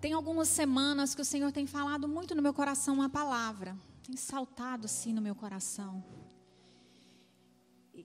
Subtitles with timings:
[0.00, 3.76] tem algumas semanas que o Senhor tem falado muito no meu coração uma palavra,
[4.06, 6.02] tem saltado assim no meu coração.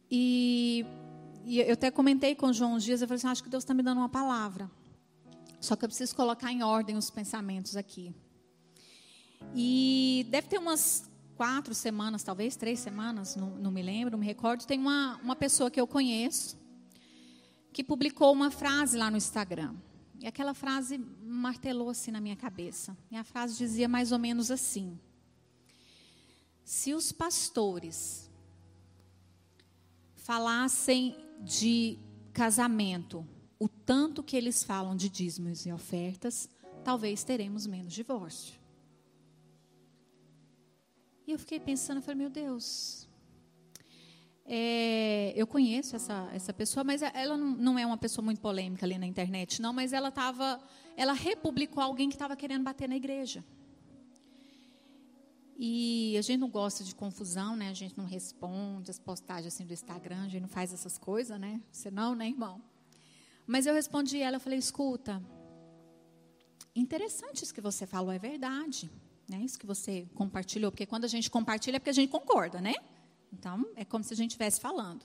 [0.09, 0.85] E,
[1.45, 3.63] e eu até comentei com o João uns dias, eu falei assim, acho que Deus
[3.63, 4.69] está me dando uma palavra.
[5.61, 8.13] Só que eu preciso colocar em ordem os pensamentos aqui.
[9.55, 14.25] E deve ter umas quatro semanas, talvez três semanas, não, não me lembro, não me
[14.25, 14.65] recordo.
[14.65, 16.57] Tem uma, uma pessoa que eu conheço
[17.71, 19.73] que publicou uma frase lá no Instagram.
[20.23, 22.98] E aquela frase martelou assim na minha cabeça.
[23.12, 24.98] E a frase dizia mais ou menos assim:
[26.63, 28.32] Se os pastores
[30.16, 31.99] falassem de
[32.32, 33.27] casamento,
[33.59, 36.48] o tanto que eles falam de dízimos e ofertas,
[36.85, 38.58] talvez teremos menos divórcio.
[41.27, 43.02] E eu fiquei pensando, eu falei, meu Deus,
[44.46, 48.86] é, eu conheço essa, essa pessoa, mas ela não, não, é uma pessoa muito polêmica
[48.86, 50.60] ali na internet, não, mas ela estava,
[50.98, 53.44] ela republicou alguém que estava querendo bater na igreja.
[55.58, 57.70] E a gente não gosta de confusão, né?
[57.70, 61.40] A gente não responde as postagens assim do Instagram, a gente não faz essas coisas,
[61.40, 61.62] né?
[61.72, 62.62] Você não, né, irmão?
[63.46, 65.22] Mas eu respondi ela, eu falei, escuta,
[66.75, 68.91] interessante isso que você falou, é verdade.
[69.30, 69.39] Né?
[69.39, 72.73] Isso que você compartilhou, porque quando a gente compartilha é porque a gente concorda, né?
[73.33, 75.03] Então, é como se a gente estivesse falando.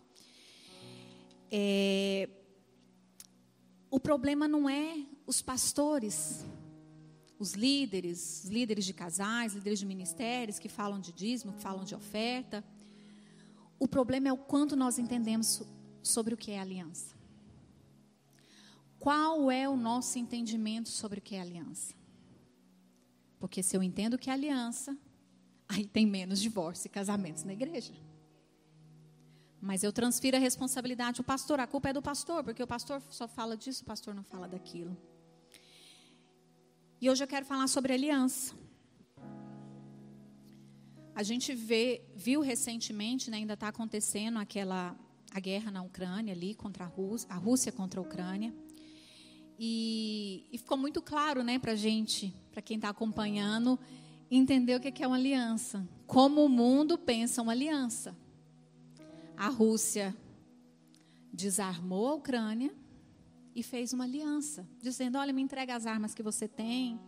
[1.50, 2.28] É,
[3.90, 6.44] o problema não é os pastores,
[7.38, 11.84] os líderes, os líderes de casais, líderes de ministérios que falam de dízimo, que falam
[11.84, 12.62] de oferta.
[13.78, 15.62] O problema é o quanto nós entendemos
[16.02, 17.16] sobre o que é aliança.
[18.98, 21.94] Qual é o nosso entendimento sobre o que é aliança?
[23.38, 24.96] Porque se eu entendo o que é aliança,
[25.68, 27.94] aí tem menos divórcio e casamentos na igreja.
[29.60, 31.58] Mas eu transfiro a responsabilidade ao pastor.
[31.58, 34.46] A culpa é do pastor, porque o pastor só fala disso, o pastor não fala
[34.46, 34.96] daquilo.
[37.00, 38.54] E hoje eu quero falar sobre aliança.
[41.14, 44.96] A gente vê, viu recentemente, né, ainda está acontecendo aquela
[45.32, 48.54] a guerra na Ucrânia ali contra a Rússia, a Rússia contra a Ucrânia.
[49.58, 53.78] E, e ficou muito claro, né, para gente, para quem está acompanhando,
[54.30, 55.86] entender o que é uma aliança.
[56.06, 58.16] Como o mundo pensa uma aliança
[59.38, 60.14] a Rússia
[61.32, 62.74] desarmou a Ucrânia
[63.54, 67.00] e fez uma aliança, dizendo: Olha, me entrega as armas que você tem,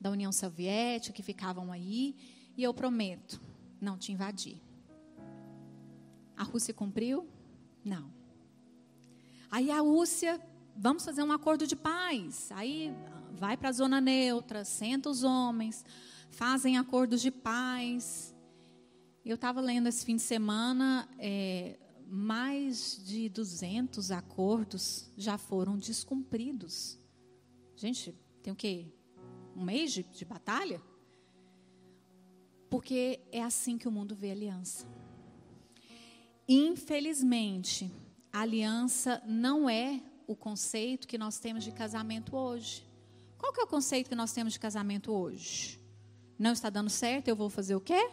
[0.00, 2.16] da União Soviética, que ficavam aí,
[2.56, 3.38] e eu prometo
[3.78, 4.58] não te invadir.
[6.34, 7.28] A Rússia cumpriu?
[7.84, 8.10] Não.
[9.50, 10.40] Aí a Rússia,
[10.74, 12.50] vamos fazer um acordo de paz.
[12.52, 12.94] Aí
[13.32, 15.84] vai para a zona neutra, senta os homens,
[16.30, 18.29] fazem acordos de paz.
[19.24, 26.98] Eu estava lendo esse fim de semana, é, mais de 200 acordos já foram descumpridos.
[27.76, 28.86] Gente, tem o quê?
[29.54, 30.80] Um mês de, de batalha?
[32.70, 34.86] Porque é assim que o mundo vê aliança.
[36.48, 37.92] Infelizmente,
[38.32, 42.88] aliança não é o conceito que nós temos de casamento hoje.
[43.36, 45.78] Qual que é o conceito que nós temos de casamento hoje?
[46.38, 48.10] Não está dando certo, eu vou fazer o quê?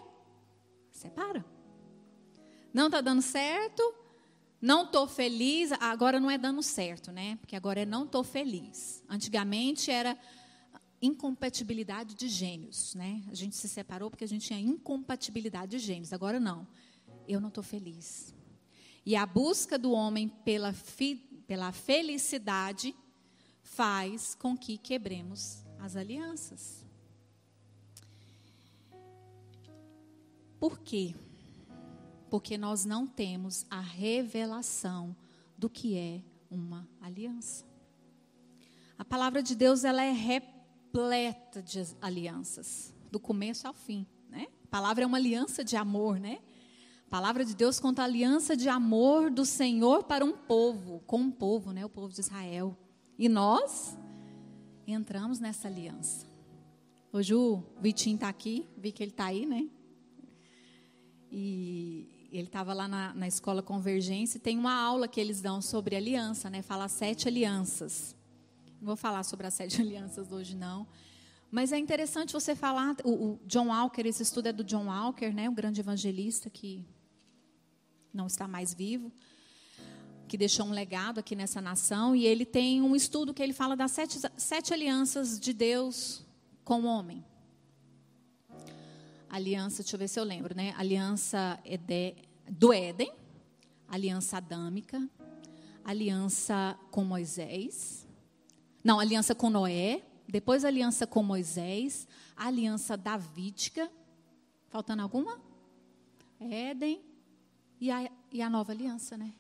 [0.98, 1.46] Separa.
[2.74, 3.82] Não está dando certo,
[4.62, 7.38] não estou feliz, agora não é dando certo, né?
[7.38, 9.04] Porque agora é não estou feliz.
[9.08, 10.18] Antigamente era
[11.02, 13.24] incompatibilidade de gênios, né?
[13.30, 16.12] A gente se separou porque a gente tinha incompatibilidade de gênios.
[16.12, 16.68] Agora não.
[17.28, 18.34] Eu não estou feliz.
[19.06, 20.74] E a busca do homem pela,
[21.46, 22.96] pela felicidade
[23.62, 26.87] faz com que quebremos as alianças.
[30.60, 31.14] Por quê?
[32.30, 35.16] Porque nós não temos a revelação
[35.58, 37.66] do que é uma aliança.
[38.98, 44.48] A palavra de Deus ela é repleta de alianças, do começo ao fim, né?
[44.64, 46.40] A palavra é uma aliança de amor, né?
[47.06, 51.20] A palavra de Deus conta a aliança de amor do Senhor para um povo, com
[51.20, 51.86] um povo, né?
[51.86, 52.76] O povo de Israel.
[53.18, 53.98] E nós
[54.86, 56.26] entramos nessa aliança.
[57.14, 59.70] Hoje o Vitinho está aqui, vi que ele está aí, né?
[61.32, 65.96] E ele estava lá na, na escola Convergência tem uma aula que eles dão sobre
[65.96, 66.62] aliança, né?
[66.62, 68.16] Fala sete alianças.
[68.80, 70.88] Não vou falar sobre as sete alianças hoje, não.
[71.50, 72.96] Mas é interessante você falar.
[73.04, 75.50] O, o John Walker, esse estudo é do John Walker, né?
[75.50, 76.86] O grande evangelista que
[78.14, 79.12] não está mais vivo,
[80.28, 82.16] que deixou um legado aqui nessa nação.
[82.16, 86.26] E ele tem um estudo que ele fala das sete, sete alianças de Deus
[86.64, 87.24] com o homem
[89.30, 90.74] aliança, deixa eu ver se eu lembro, né?
[90.78, 91.60] Aliança
[92.50, 93.12] do Éden,
[93.88, 95.10] aliança adâmica,
[95.84, 98.08] aliança com Moisés,
[98.84, 103.92] não, aliança com Noé, depois aliança com Moisés, aliança davídica,
[104.70, 105.42] faltando alguma?
[106.40, 107.02] Éden
[107.82, 109.34] e a, e a nova aliança, né?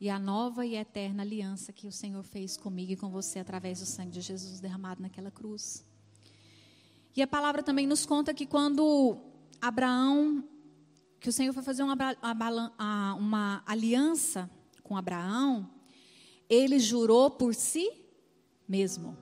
[0.00, 3.80] E a nova e eterna aliança que o Senhor fez comigo e com você através
[3.80, 5.84] do sangue de Jesus derramado naquela cruz.
[7.18, 9.18] E a palavra também nos conta que quando
[9.60, 10.44] Abraão,
[11.18, 11.96] que o Senhor foi fazer uma,
[13.18, 14.48] uma aliança
[14.84, 15.68] com Abraão,
[16.48, 17.90] ele jurou por si
[18.68, 19.18] mesmo.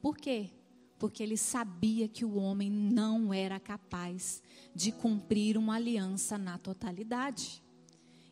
[0.00, 0.50] Por quê?
[0.98, 4.42] Porque ele sabia que o homem não era capaz
[4.74, 7.62] de cumprir uma aliança na totalidade.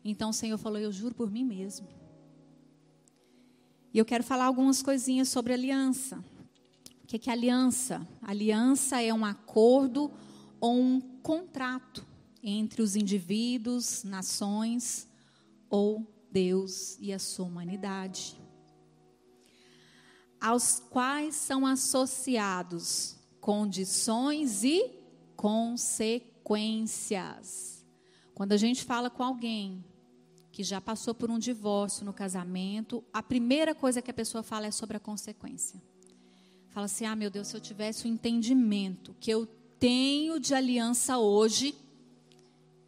[0.03, 1.87] Então o Senhor falou: Eu juro por mim mesmo.
[3.93, 6.21] E eu quero falar algumas coisinhas sobre aliança.
[7.13, 8.07] O que é aliança?
[8.21, 10.09] Aliança é um acordo
[10.61, 12.07] ou um contrato
[12.41, 15.09] entre os indivíduos, nações
[15.69, 18.39] ou Deus e a sua humanidade
[20.41, 24.91] aos quais são associados condições e
[25.35, 27.85] consequências.
[28.33, 29.85] Quando a gente fala com alguém
[30.51, 34.65] que já passou por um divórcio no casamento, a primeira coisa que a pessoa fala
[34.65, 35.79] é sobre a consequência.
[36.71, 39.45] Fala assim: ah, meu Deus, se eu tivesse o entendimento que eu
[39.77, 41.75] tenho de aliança hoje,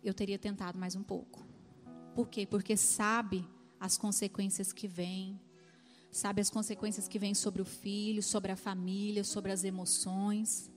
[0.01, 1.45] eu teria tentado mais um pouco.
[2.15, 2.45] Por quê?
[2.45, 3.45] Porque sabe
[3.79, 5.37] as consequências que vêm,
[6.11, 10.71] sabe as consequências que vêm sobre o filho, sobre a família, sobre as emoções.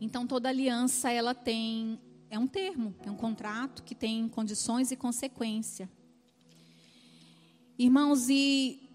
[0.00, 1.98] Então toda aliança ela tem
[2.30, 5.90] é um termo, é um contrato que tem condições e consequência.
[7.76, 8.88] Irmãos, e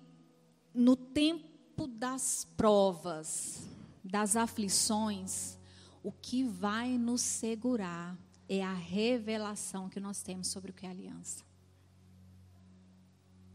[0.74, 1.51] no tempo
[1.88, 3.68] das provas,
[4.04, 5.58] das aflições,
[6.04, 8.18] o que vai nos segurar
[8.50, 11.44] é a revelação que nós temos sobre o que é aliança.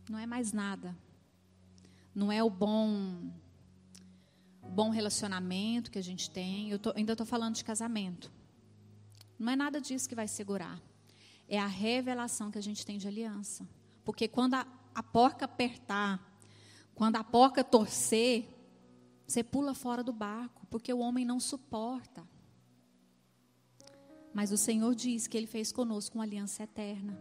[0.08, 0.96] Não é mais nada
[2.17, 3.31] não é o bom
[4.62, 6.70] bom relacionamento que a gente tem.
[6.70, 8.32] Eu tô, ainda estou falando de casamento.
[9.38, 10.81] Não é nada disso que vai segurar.
[11.46, 13.69] É a revelação que a gente tem de aliança.
[14.02, 16.36] Porque quando a, a porca apertar,
[16.97, 18.49] quando a porca torcer,
[19.25, 22.27] você pula fora do barco, porque o homem não suporta.
[24.35, 27.17] Mas o Senhor diz que Ele fez conosco uma aliança eterna.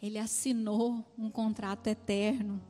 [0.00, 2.62] Ele assinou um contrato eterno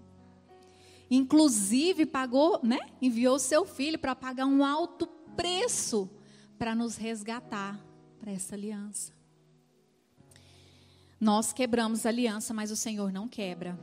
[1.10, 2.78] inclusive pagou, né?
[3.00, 5.06] Enviou seu filho para pagar um alto
[5.36, 6.10] preço
[6.58, 7.80] para nos resgatar
[8.18, 9.12] para essa aliança.
[11.20, 13.78] Nós quebramos a aliança, mas o Senhor não quebra.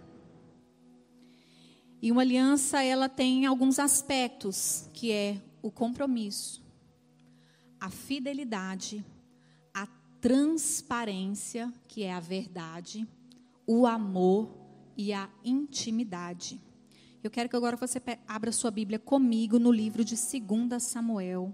[2.05, 6.63] E uma aliança, ela tem alguns aspectos, que é o compromisso,
[7.79, 9.03] a fidelidade,
[9.73, 9.87] a
[10.21, 13.07] transparência, que é a verdade,
[13.65, 14.55] o amor
[14.95, 16.61] e a intimidade.
[17.23, 21.51] Eu quero que agora você abra sua Bíblia comigo no livro de 2 Samuel,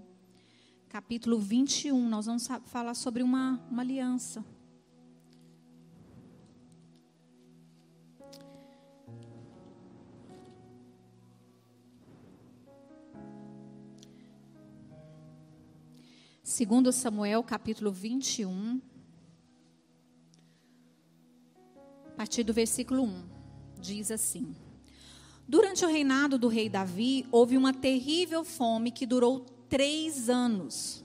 [0.90, 2.10] capítulo 21.
[2.10, 4.44] Nós vamos falar sobre uma, uma aliança.
[16.52, 18.78] Segundo Samuel, capítulo 21,
[22.08, 23.24] a partir do versículo 1,
[23.80, 24.54] diz assim:
[25.48, 31.02] Durante o reinado do rei Davi, houve uma terrível fome que durou três anos.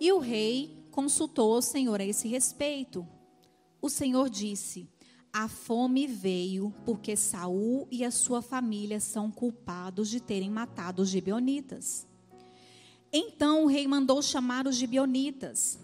[0.00, 3.06] E o rei consultou o Senhor a esse respeito.
[3.82, 4.88] O Senhor disse:
[5.30, 11.10] A fome veio porque Saul e a sua família são culpados de terem matado os
[11.10, 12.08] gibeonitas.
[13.18, 15.78] Então o rei mandou chamar os gibeonitas.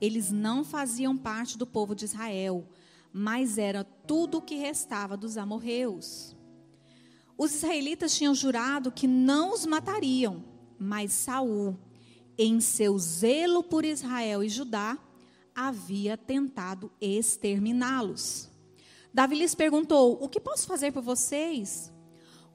[0.00, 2.68] Eles não faziam parte do povo de Israel,
[3.12, 6.34] mas era tudo o que restava dos amorreus.
[7.38, 10.42] Os israelitas tinham jurado que não os matariam,
[10.76, 11.78] mas Saul,
[12.36, 14.98] em seu zelo por Israel e Judá,
[15.54, 18.50] havia tentado exterminá-los.
[19.14, 21.92] Davi lhes perguntou: O que posso fazer por vocês?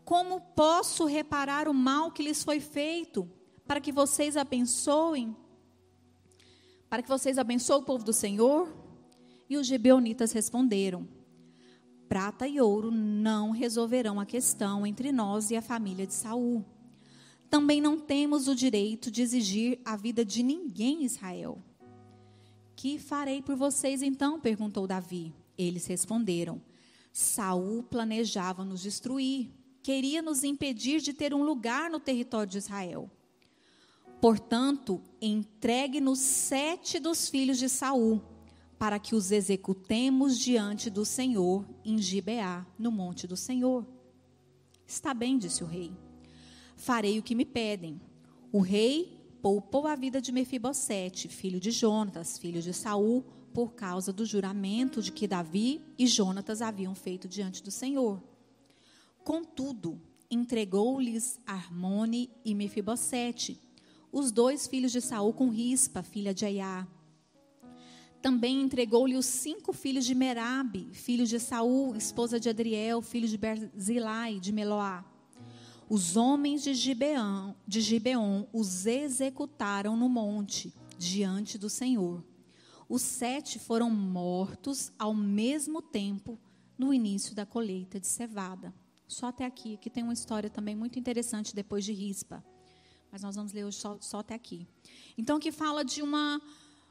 [0.03, 3.31] Como posso reparar o mal que lhes foi feito,
[3.67, 5.35] para que vocês abençoem?
[6.89, 8.71] Para que vocês abençoem o povo do Senhor?
[9.49, 11.07] E os gibeonitas responderam:
[12.07, 16.63] Prata e ouro não resolverão a questão entre nós e a família de Saul.
[17.49, 21.61] Também não temos o direito de exigir a vida de ninguém em Israel.
[22.75, 24.39] Que farei por vocês então?
[24.39, 25.33] perguntou Davi.
[25.57, 26.61] Eles responderam:
[27.11, 29.49] Saul planejava nos destruir,
[29.81, 33.09] queria nos impedir de ter um lugar no território de Israel.
[34.21, 38.21] Portanto, entregue-nos sete dos filhos de Saul
[38.77, 43.85] para que os executemos diante do Senhor em Gibeá, no monte do Senhor.
[44.85, 45.91] Está bem, disse o rei.
[46.75, 48.01] Farei o que me pedem.
[48.51, 54.11] O rei poupou a vida de Mefibosete, filho de Jonatas, filho de Saul, por causa
[54.11, 58.21] do juramento de que Davi e Jonatas haviam feito diante do Senhor.
[59.23, 63.59] Contudo, entregou-lhes Armone e Mefibosete,
[64.15, 66.87] os dois filhos de Saul com Rispa, filha de Aiá.
[68.21, 73.37] Também entregou-lhe os cinco filhos de Merabe, filho de Saul, esposa de Adriel, filho de
[73.37, 75.03] Berzilai, de Meloá.
[75.89, 82.23] Os homens de Gibeão, de Gibeon os executaram no monte, diante do Senhor.
[82.87, 86.39] Os sete foram mortos ao mesmo tempo
[86.77, 88.73] no início da colheita de cevada.
[89.09, 92.41] Só até aqui, que tem uma história também muito interessante depois de Rispa.
[93.15, 94.67] Mas nós vamos ler hoje só, só até aqui.
[95.17, 96.41] Então, que fala de uma,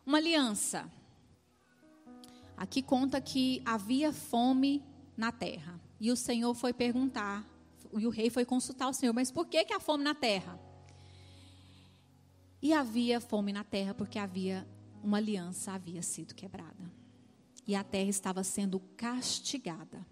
[0.07, 0.91] uma aliança.
[2.57, 4.83] Aqui conta que havia fome
[5.19, 5.79] na terra.
[6.01, 7.47] E o Senhor foi perguntar,
[7.93, 10.59] e o rei foi consultar o Senhor, mas por que, que há fome na terra?
[12.63, 14.67] E havia fome na terra porque havia
[15.03, 16.91] uma aliança havia sido quebrada.
[17.67, 20.07] E a terra estava sendo castigada.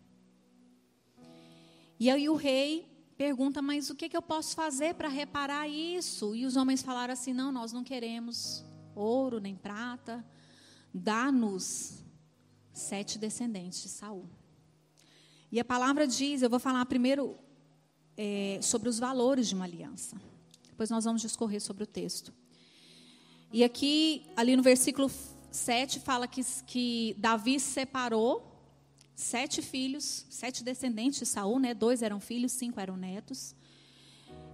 [1.99, 2.92] E aí o rei
[3.23, 6.35] pergunta, mas o que, que eu posso fazer para reparar isso?
[6.35, 8.65] E os homens falaram assim: não, nós não queremos
[8.97, 10.25] ouro nem prata,
[10.93, 12.03] dá-nos
[12.73, 14.29] sete descendentes de Saul.
[15.53, 17.39] E a palavra diz, eu vou falar primeiro
[18.17, 20.21] é, sobre os valores de uma aliança.
[20.69, 22.33] Depois nós vamos discorrer sobre o texto.
[23.53, 25.09] E aqui, ali no versículo
[25.53, 28.52] 7, fala que, que Davi separou
[29.15, 31.75] sete filhos, sete descendentes de Saul, né?
[31.75, 33.55] Dois eram filhos, cinco eram netos.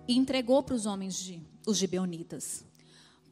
[0.06, 2.64] E entregou para os homens de os gibeonitas.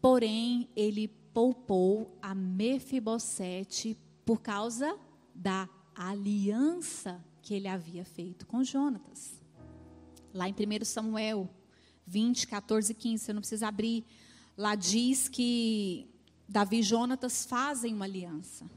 [0.01, 4.99] Porém, ele poupou a Mefibosete por causa
[5.35, 9.41] da aliança que ele havia feito com Jonatas.
[10.35, 11.49] Lá em 1 Samuel
[12.07, 14.05] 20, 14 e 15, você não precisa abrir.
[14.57, 16.09] Lá diz que
[16.49, 18.71] Davi e Jonatas fazem uma aliança.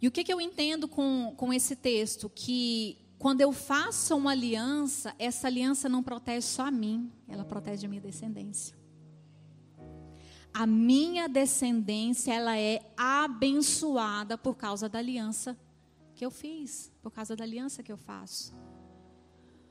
[0.00, 2.30] E o que, que eu entendo com, com esse texto?
[2.34, 7.86] Que quando eu faço uma aliança, essa aliança não protege só a mim, ela protege
[7.86, 8.76] a minha descendência
[10.58, 15.54] a minha descendência ela é abençoada por causa da aliança
[16.14, 18.54] que eu fiz, por causa da aliança que eu faço.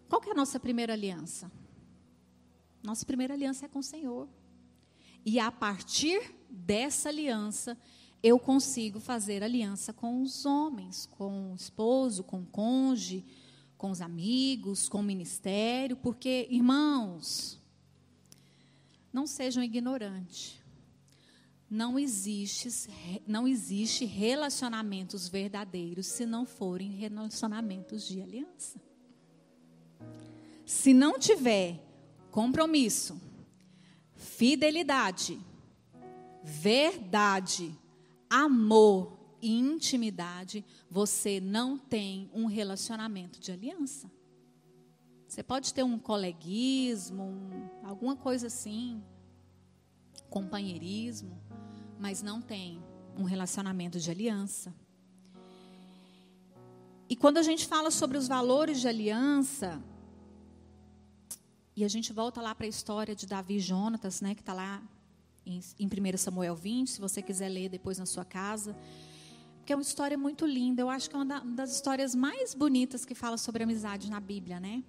[0.07, 1.51] Qual que é a nossa primeira aliança?
[2.83, 4.29] Nossa primeira aliança é com o Senhor.
[5.25, 7.75] E a partir dessa aliança,
[8.25, 13.23] eu consigo fazer aliança com os homens, com o esposo, com o cônjuge,
[13.77, 17.61] com os amigos, com o ministério, porque, irmãos,
[19.13, 20.65] não sejam ignorantes
[21.69, 22.69] não existe,
[23.27, 28.79] não existe relacionamentos verdadeiros se não forem relacionamentos de aliança.
[30.65, 31.83] Se não tiver
[32.31, 33.19] compromisso,
[34.15, 35.39] fidelidade,
[36.43, 37.75] verdade,
[38.43, 44.11] amor e intimidade, você não tem um relacionamento de aliança.
[45.27, 49.01] Você pode ter um coleguismo, um, alguma coisa assim,
[50.29, 51.41] companheirismo,
[51.99, 52.83] mas não tem
[53.17, 54.75] um relacionamento de aliança.
[57.07, 59.81] E quando a gente fala sobre os valores de aliança,
[61.75, 64.53] e a gente volta lá para a história de Davi e Jonatas, né, que está
[64.53, 64.81] lá
[65.45, 68.75] em, em 1 Samuel 20, se você quiser ler depois na sua casa.
[69.57, 70.81] Porque é uma história muito linda.
[70.81, 74.59] Eu acho que é uma das histórias mais bonitas que fala sobre amizade na Bíblia,
[74.59, 74.83] né?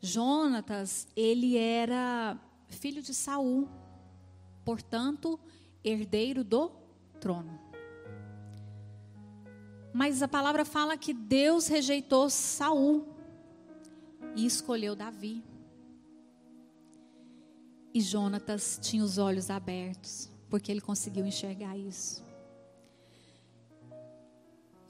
[0.00, 3.68] Jonatas, ele era filho de Saul.
[4.64, 5.38] Portanto,
[5.84, 6.70] herdeiro do
[7.20, 7.58] trono.
[9.92, 13.06] Mas a palavra fala que Deus rejeitou Saul
[14.36, 15.42] e escolheu Davi.
[17.92, 22.24] E Jonatas tinha os olhos abertos, porque ele conseguiu enxergar isso.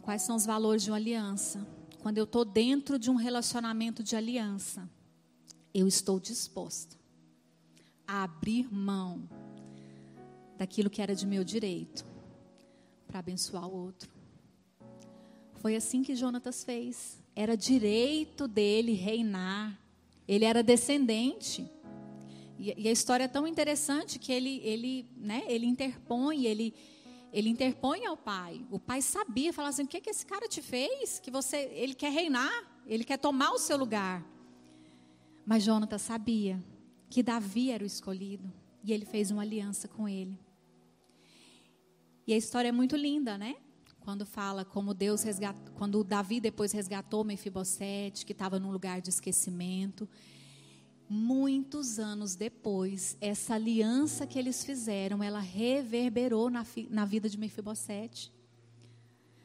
[0.03, 1.67] Quais são os valores de uma aliança?
[2.01, 4.89] Quando eu estou dentro de um relacionamento de aliança,
[5.73, 6.97] eu estou disposta
[8.07, 9.29] a abrir mão
[10.59, 12.05] daquilo que era de meu direito
[13.07, 14.11] para abençoar o outro.
[15.55, 17.19] Foi assim que Jonatas fez.
[17.37, 19.79] Era direito dele reinar.
[20.27, 21.71] Ele era descendente.
[22.61, 26.75] E, a história é tão interessante que ele, ele, né, ele interpõe, ele,
[27.33, 28.67] ele interpõe ao pai.
[28.71, 31.19] O pai sabia, falava assim: o que, é que esse cara te fez?
[31.19, 32.53] Que você, ele quer reinar,
[32.87, 34.23] ele quer tomar o seu lugar.
[35.47, 36.63] Mas Jonatas sabia
[37.09, 38.53] que Davi era o escolhido
[38.85, 40.39] e ele fez uma aliança com ele.
[42.27, 43.57] E a história é muito linda, né?
[44.01, 49.11] quando fala como Deus resgatou, quando Davi depois resgatou Mefibosete, que estava num lugar de
[49.11, 50.09] esquecimento.
[51.13, 58.33] Muitos anos depois, essa aliança que eles fizeram, ela reverberou na, na vida de Mefibosete.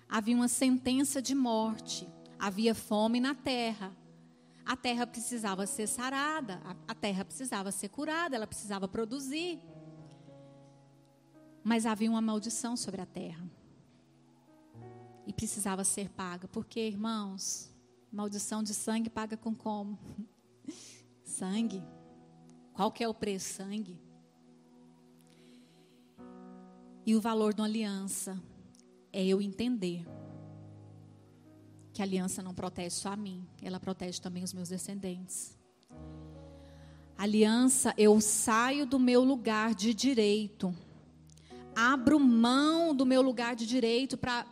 [0.07, 2.07] Havia uma sentença de morte,
[2.37, 3.91] havia fome na terra.
[4.63, 9.59] A terra precisava ser sarada, a, a terra precisava ser curada, ela precisava produzir.
[11.63, 13.43] Mas havia uma maldição sobre a terra
[15.25, 16.47] e precisava ser paga.
[16.47, 17.71] Porque, irmãos,
[18.11, 19.97] maldição de sangue paga com como?
[21.35, 21.83] Sangue.
[22.73, 23.55] Qual que é o preço?
[23.55, 23.99] Sangue.
[27.05, 28.41] E o valor de uma aliança
[29.11, 30.05] é eu entender
[31.93, 35.57] que a aliança não protege só a mim, ela protege também os meus descendentes.
[37.17, 40.75] Aliança, eu saio do meu lugar de direito,
[41.75, 44.45] abro mão do meu lugar de direito para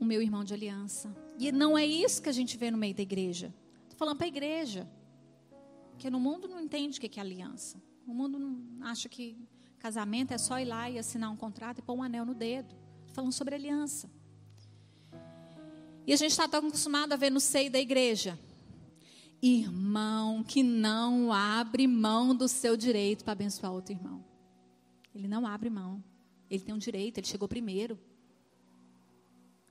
[0.00, 1.14] o meu irmão de aliança.
[1.38, 3.54] E não é isso que a gente vê no meio da igreja.
[3.84, 4.88] Estou falando para a igreja.
[5.98, 7.82] Porque no mundo não entende o que é aliança.
[8.06, 9.36] O mundo não acha que
[9.80, 12.72] casamento é só ir lá e assinar um contrato e pôr um anel no dedo.
[13.08, 14.08] Falando sobre aliança.
[16.06, 18.38] E a gente está tão acostumado a ver no seio da igreja.
[19.42, 24.24] Irmão que não abre mão do seu direito para abençoar outro irmão.
[25.12, 26.00] Ele não abre mão.
[26.48, 27.98] Ele tem um direito, ele chegou primeiro.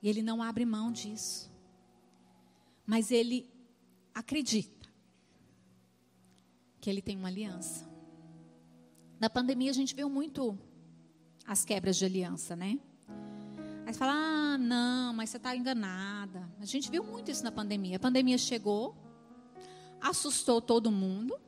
[0.03, 1.49] E ele não abre mão disso.
[2.85, 3.49] Mas ele
[4.13, 4.76] acredita
[6.79, 7.87] que ele tem uma aliança.
[9.19, 10.57] Na pandemia a gente viu muito
[11.45, 12.79] as quebras de aliança, né?
[13.85, 16.49] Aí você fala, ah, não, mas você está enganada.
[16.59, 17.95] A gente viu muito isso na pandemia.
[17.95, 18.95] A pandemia chegou,
[20.01, 21.39] assustou todo mundo.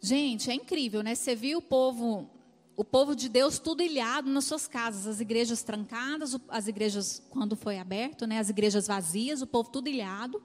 [0.00, 1.14] Gente, é incrível, né?
[1.14, 2.30] Você viu o povo
[2.78, 7.56] o povo de Deus tudo ilhado nas suas casas, as igrejas trancadas, as igrejas, quando
[7.56, 10.40] foi aberto, né, as igrejas vazias, o povo tudo ilhado,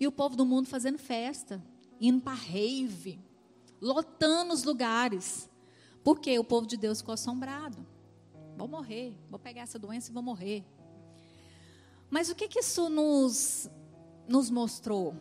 [0.00, 1.62] e o povo do mundo fazendo festa,
[2.00, 3.20] indo para rave,
[3.80, 5.48] lotando os lugares,
[6.02, 7.86] porque o povo de Deus ficou assombrado.
[8.56, 10.64] Vou morrer, vou pegar essa doença e vou morrer.
[12.10, 13.70] Mas o que, que isso nos,
[14.26, 15.14] nos mostrou?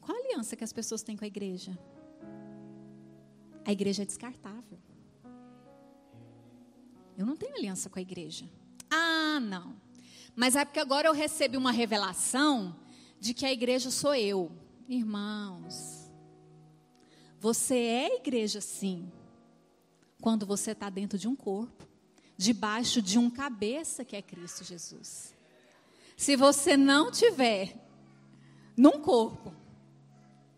[0.00, 1.78] Qual a aliança que as pessoas têm com a igreja?
[3.64, 4.78] A igreja é descartável.
[7.16, 8.48] Eu não tenho aliança com a igreja.
[8.90, 9.74] Ah, não.
[10.34, 12.74] Mas é porque agora eu recebi uma revelação
[13.20, 14.50] de que a igreja sou eu.
[14.92, 16.12] Irmãos,
[17.40, 19.10] você é igreja sim,
[20.20, 21.88] quando você está dentro de um corpo,
[22.36, 25.34] debaixo de um cabeça que é Cristo Jesus.
[26.14, 27.74] Se você não tiver
[28.76, 29.54] num corpo,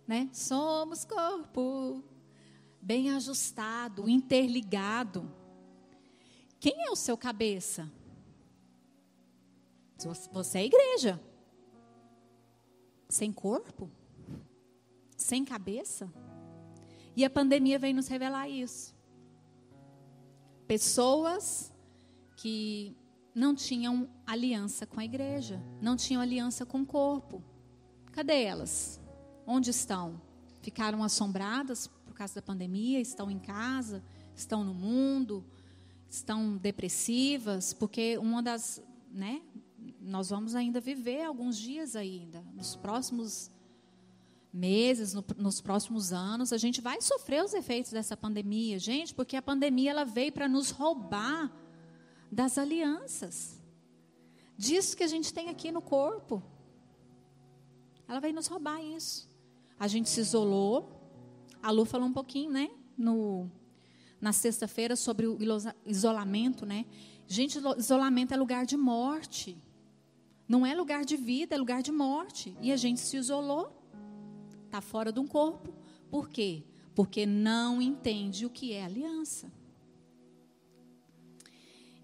[0.05, 0.29] né?
[0.33, 2.03] Somos corpo
[2.83, 5.33] bem ajustado, interligado.
[6.59, 7.89] Quem é o seu cabeça?
[10.33, 11.21] Você é igreja.
[13.09, 13.89] Sem corpo?
[15.25, 16.13] Sem cabeça?
[17.17, 18.95] E a pandemia vem nos revelar isso.
[20.67, 21.73] Pessoas
[22.37, 22.95] que
[23.35, 27.43] não tinham aliança com a igreja, não tinham aliança com o corpo.
[28.13, 29.01] Cadê elas?
[29.47, 30.21] Onde estão?
[30.61, 34.05] Ficaram assombradas por causa da pandemia, estão em casa,
[34.37, 35.43] estão no mundo,
[36.07, 38.79] estão depressivas, porque uma das,
[39.11, 39.41] né,
[39.99, 43.54] nós vamos ainda viver alguns dias ainda, nos próximos
[44.55, 49.37] meses, no, nos próximos anos, a gente vai sofrer os efeitos dessa pandemia, gente, porque
[49.37, 51.53] a pandemia ela veio para nos roubar
[52.31, 53.61] das alianças,
[54.57, 56.41] disso que a gente tem aqui no corpo.
[58.07, 59.29] Ela veio nos roubar isso.
[59.79, 60.89] A gente se isolou,
[61.61, 62.71] a Lu falou um pouquinho, né?
[62.97, 63.51] No,
[64.21, 65.37] na sexta-feira sobre o
[65.85, 66.87] isolamento, né?
[67.27, 69.61] Gente, isolamento é lugar de morte.
[70.47, 72.57] Não é lugar de vida, é lugar de morte.
[72.61, 73.84] E a gente se isolou.
[74.75, 75.73] Está fora de um corpo.
[76.11, 76.65] Por quê?
[76.97, 79.49] Porque não entende o que é aliança.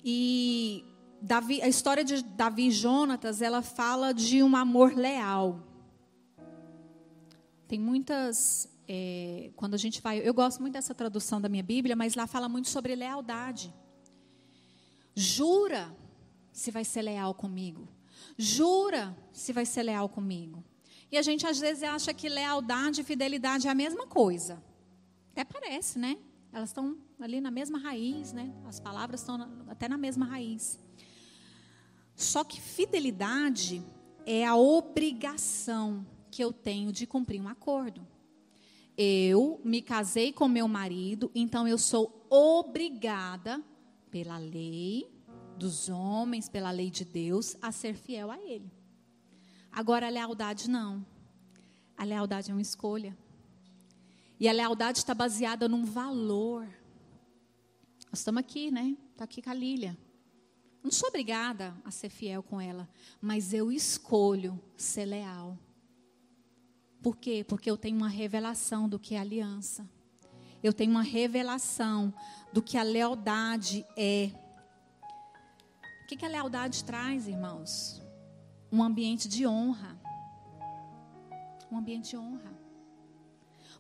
[0.04, 0.85] E
[1.20, 5.66] Davi, a história de Davi e Jonatas, ela fala de um amor leal.
[7.66, 10.20] Tem muitas é, quando a gente vai.
[10.20, 13.74] Eu gosto muito dessa tradução da minha Bíblia, mas lá fala muito sobre lealdade.
[15.12, 15.92] Jura
[16.52, 17.88] se vai ser leal comigo.
[18.38, 20.62] Jura se vai ser leal comigo.
[21.11, 24.62] E a gente às vezes acha que lealdade e fidelidade é a mesma coisa.
[25.33, 26.16] Até parece, né?
[26.53, 28.53] Elas estão ali na mesma raiz, né?
[28.64, 30.79] As palavras estão até na mesma raiz.
[32.14, 33.83] Só que fidelidade
[34.27, 38.07] é a obrigação que eu tenho de cumprir um acordo.
[38.96, 43.62] Eu me casei com meu marido, então eu sou obrigada
[44.11, 45.11] pela lei,
[45.57, 48.70] dos homens, pela lei de Deus, a ser fiel a Ele.
[49.72, 51.04] Agora, a lealdade não.
[51.96, 53.16] A lealdade é uma escolha.
[54.38, 56.66] E a lealdade está baseada num valor.
[58.06, 58.96] Nós estamos aqui, né?
[59.12, 59.96] Está aqui com a Lília.
[60.83, 62.88] Não sou obrigada a ser fiel com ela,
[63.20, 65.59] mas eu escolho ser leal.
[67.02, 67.44] Por quê?
[67.46, 69.88] Porque eu tenho uma revelação do que é aliança.
[70.62, 72.12] Eu tenho uma revelação
[72.52, 74.30] do que a lealdade é.
[76.02, 78.02] O que, que a lealdade traz, irmãos?
[78.72, 79.98] Um ambiente de honra.
[81.70, 82.59] Um ambiente de honra.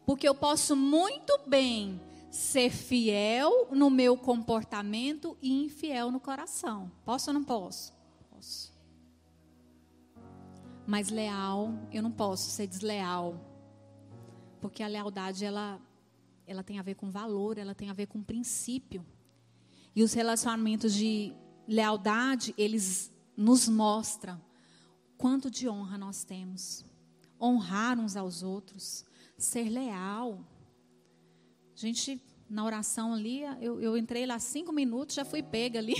[0.04, 2.00] Porque eu posso muito bem
[2.30, 6.90] ser fiel no meu comportamento e infiel no coração.
[7.04, 7.92] Posso ou não posso?
[8.30, 8.72] Posso.
[10.86, 13.34] Mas leal, eu não posso ser desleal.
[14.60, 15.80] Porque a lealdade, ela,
[16.46, 19.06] ela tem a ver com valor, ela tem a ver com princípio.
[19.94, 21.32] E os relacionamentos de
[21.66, 24.49] lealdade, eles nos mostram
[25.20, 26.82] quanto de honra nós temos.
[27.38, 29.04] Honrar uns aos outros,
[29.36, 30.42] ser leal.
[31.74, 35.94] A gente, na oração ali, eu, eu entrei lá cinco minutos, já fui pega ali.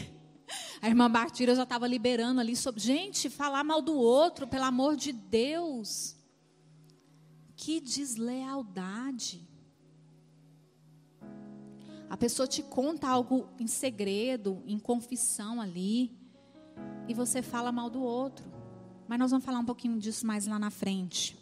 [0.81, 2.81] A irmã Bartira já estava liberando ali sobre.
[2.81, 6.17] Gente, falar mal do outro, pelo amor de Deus.
[7.55, 9.47] Que deslealdade.
[12.09, 16.19] A pessoa te conta algo em segredo, em confissão ali,
[17.07, 18.60] e você fala mal do outro.
[19.11, 21.37] Mas nós vamos falar um pouquinho disso mais lá na frente.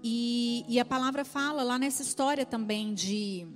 [0.00, 3.48] E, e, a palavra fala lá nessa história também de,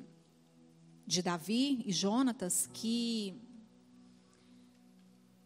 [1.07, 3.41] de Davi e Jonatas, que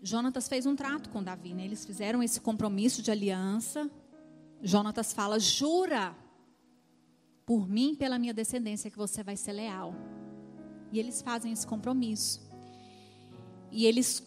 [0.02, 1.66] Jonatas fez um trato com Davi, né?
[1.66, 3.90] eles fizeram esse compromisso de aliança.
[4.62, 6.16] Jonatas fala: jura
[7.44, 9.94] por mim, pela minha descendência, que você vai ser leal.
[10.90, 12.40] E eles fazem esse compromisso.
[13.70, 14.26] E eles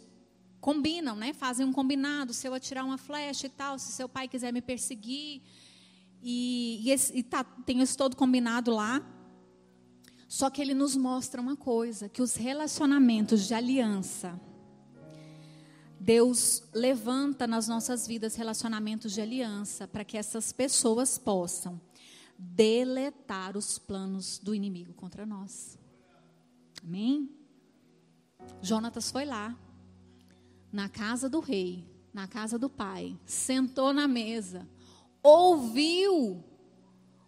[0.62, 1.34] combinam, né?
[1.34, 2.34] Fazem um combinado.
[2.34, 5.42] Se eu atirar uma flecha e tal, se seu pai quiser me perseguir,
[6.22, 9.04] e, e, esse, e tá, tem isso todo combinado lá.
[10.28, 14.40] Só que ele nos mostra uma coisa: que os relacionamentos de aliança,
[16.00, 21.82] Deus levanta nas nossas vidas relacionamentos de aliança para que essas pessoas possam
[22.38, 25.78] deletar os planos do inimigo contra nós.
[26.84, 27.30] Amém?
[28.62, 29.56] Jonatas foi lá,
[30.72, 34.68] na casa do rei, na casa do pai, sentou na mesa
[35.24, 36.44] ouviu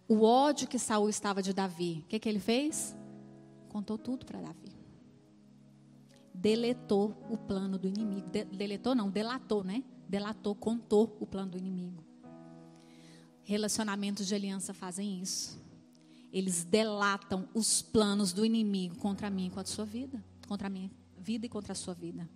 [0.08, 2.94] o ódio que Saul estava de Davi, o que, que ele fez?
[3.68, 4.72] Contou tudo para Davi.
[6.32, 8.28] Deletou o plano do inimigo.
[8.28, 9.82] De, deletou não, delatou, né?
[10.08, 12.04] Delatou, contou o plano do inimigo.
[13.42, 15.62] Relacionamentos de aliança fazem isso.
[16.32, 20.22] Eles delatam os planos do inimigo contra mim e contra a sua vida.
[20.46, 22.28] Contra a minha vida e contra a sua vida.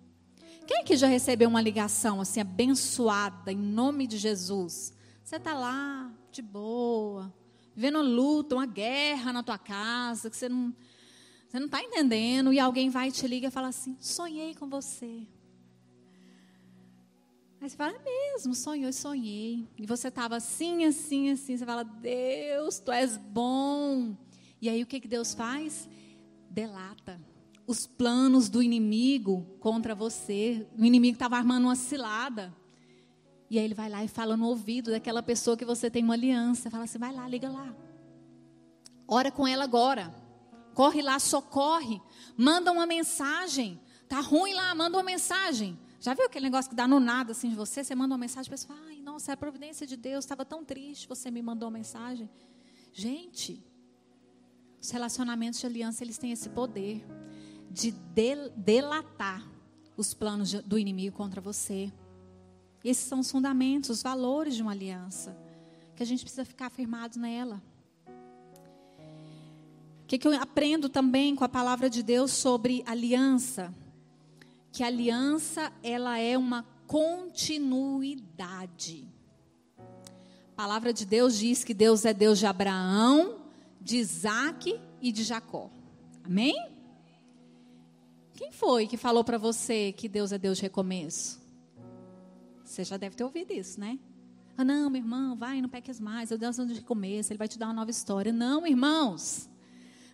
[0.69, 4.93] Quem que já recebeu uma ligação assim abençoada em nome de Jesus?
[5.23, 7.33] Você está lá, de boa,
[7.73, 10.71] vivendo uma luta, uma guerra na tua casa, que você não
[11.47, 14.69] você não está entendendo, e alguém vai e te liga e fala assim: sonhei com
[14.69, 15.27] você.
[17.59, 19.67] Aí você fala, é mesmo, sonhou, sonhei.
[19.75, 21.57] E você estava assim, assim, assim.
[21.57, 24.15] Você fala, Deus, tu és bom.
[24.61, 25.89] E aí o que, que Deus faz?
[26.47, 27.19] Delata
[27.69, 30.67] os planos do inimigo contra você.
[30.75, 32.51] O inimigo estava armando uma cilada.
[33.47, 36.15] E aí ele vai lá e fala no ouvido daquela pessoa que você tem uma
[36.15, 36.71] aliança.
[36.71, 37.71] Fala assim: vai lá, liga lá.
[39.07, 40.11] Ora com ela agora.
[40.73, 42.01] Corre lá, socorre.
[42.35, 43.79] Manda uma mensagem.
[44.07, 45.77] Tá ruim lá, manda uma mensagem.
[45.99, 47.83] Já viu aquele negócio que dá no nada assim de você?
[47.83, 50.43] Você manda uma mensagem, a pessoa fala, ai, nossa, é a providência de Deus, estava
[50.43, 52.27] tão triste, você me mandou uma mensagem.
[52.91, 53.63] Gente,
[54.81, 57.05] os relacionamentos de aliança, eles têm esse poder
[57.69, 57.91] de
[58.55, 59.47] delatar
[59.95, 61.91] os planos do inimigo contra você.
[62.83, 65.37] Esses são os fundamentos, os valores de uma aliança,
[65.95, 67.61] que a gente precisa ficar firmados nela.
[70.03, 73.73] O que, que eu aprendo também com a palavra de Deus sobre aliança?
[74.71, 78.27] Que aliança, ela é uma continuidade.
[79.77, 83.41] A palavra de Deus diz que Deus é Deus de Abraão,
[83.79, 85.69] de Isaac e de Jacó.
[86.23, 86.78] Amém?
[88.39, 91.41] Quem foi que falou para você que Deus é Deus de recomeço?
[92.63, 93.99] Você já deve ter ouvido isso, né?
[94.55, 96.31] Ah, não, meu irmão, vai, não peques mais.
[96.31, 98.31] É um Deus de recomeço, Ele vai te dar uma nova história.
[98.31, 99.49] Não, irmãos.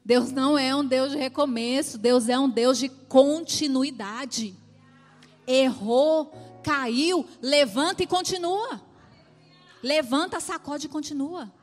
[0.03, 4.55] Deus não é um Deus de recomeço, Deus é um Deus de continuidade.
[5.45, 6.33] Errou,
[6.63, 8.81] caiu, levanta e continua.
[9.83, 11.53] Levanta, sacode e continua.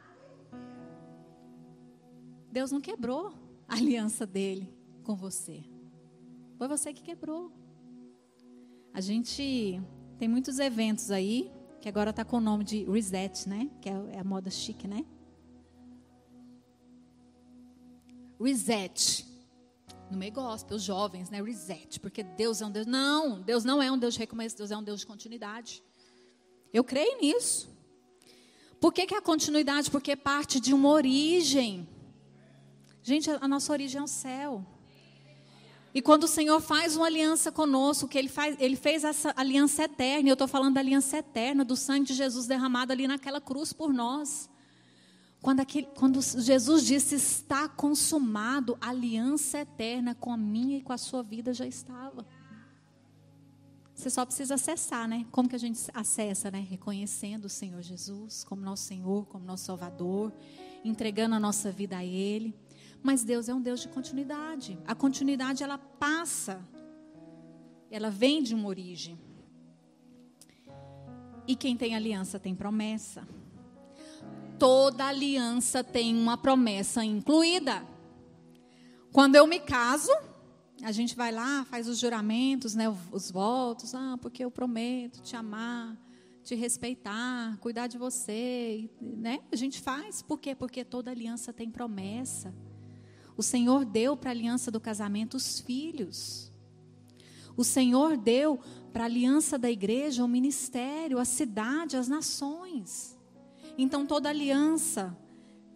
[2.52, 3.34] Deus não quebrou
[3.66, 4.72] a aliança dele
[5.02, 5.71] com você.
[6.62, 7.50] Foi você que quebrou.
[8.94, 9.82] A gente
[10.16, 13.68] tem muitos eventos aí, que agora está com o nome de Reset, né?
[13.80, 15.04] Que é, é a moda chique, né?
[18.40, 19.26] Reset.
[20.08, 21.42] No meio gospel, os jovens, né?
[21.42, 21.98] Reset.
[21.98, 22.86] Porque Deus é um Deus.
[22.86, 25.82] Não, Deus não é um Deus de recomeço, Deus é um Deus de continuidade.
[26.72, 27.76] Eu creio nisso.
[28.80, 29.90] Por que, que a continuidade?
[29.90, 31.88] Porque parte de uma origem.
[33.02, 34.64] Gente, a nossa origem é o céu.
[35.94, 39.84] E quando o Senhor faz uma aliança conosco, que ele, faz, ele fez essa aliança
[39.84, 43.72] eterna, eu estou falando da aliança eterna, do sangue de Jesus derramado ali naquela cruz
[43.72, 44.48] por nós.
[45.42, 50.92] Quando, aquele, quando Jesus disse está consumado, a aliança eterna com a minha e com
[50.92, 52.24] a sua vida já estava.
[53.94, 55.26] Você só precisa acessar, né?
[55.30, 56.66] Como que a gente acessa, né?
[56.68, 60.32] Reconhecendo o Senhor Jesus como nosso Senhor, como nosso Salvador,
[60.84, 62.54] entregando a nossa vida a Ele.
[63.02, 64.78] Mas Deus é um Deus de continuidade.
[64.86, 66.64] A continuidade ela passa.
[67.90, 69.18] Ela vem de uma origem.
[71.46, 73.26] E quem tem aliança tem promessa.
[74.58, 77.84] Toda aliança tem uma promessa incluída.
[79.12, 80.12] Quando eu me caso,
[80.82, 85.36] a gente vai lá, faz os juramentos, né, os votos, ah, porque eu prometo te
[85.36, 85.98] amar,
[86.42, 89.40] te respeitar, cuidar de você, né?
[89.50, 90.54] A gente faz, por quê?
[90.54, 92.54] Porque toda aliança tem promessa.
[93.36, 96.52] O Senhor deu para a aliança do casamento os filhos.
[97.56, 98.58] O Senhor deu
[98.92, 103.18] para a aliança da igreja o ministério, a cidade, as nações.
[103.76, 105.16] Então toda aliança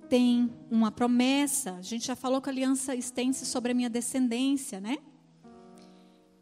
[0.08, 1.72] tem uma promessa.
[1.72, 4.98] A gente já falou que a aliança estende-se sobre a minha descendência, né?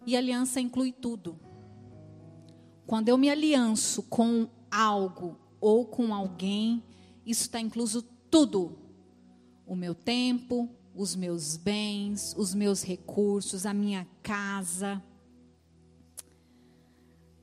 [0.06, 1.38] E aliança inclui tudo.
[2.86, 6.82] Quando eu me alianço com algo ou com alguém,
[7.24, 8.78] isso está incluso tudo.
[9.66, 15.02] O meu tempo, os meus bens, os meus recursos, a minha casa.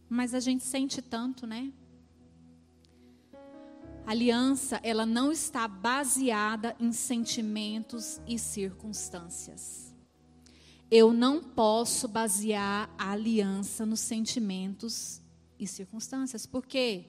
[0.10, 1.72] Mas a gente sente tanto, né?
[4.06, 9.94] A aliança, ela não está baseada em sentimentos e circunstâncias.
[10.90, 15.22] Eu não posso basear a aliança nos sentimentos
[15.58, 16.46] e circunstâncias.
[16.46, 17.06] Por quê?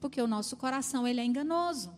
[0.00, 1.94] Porque o nosso coração ele é enganoso.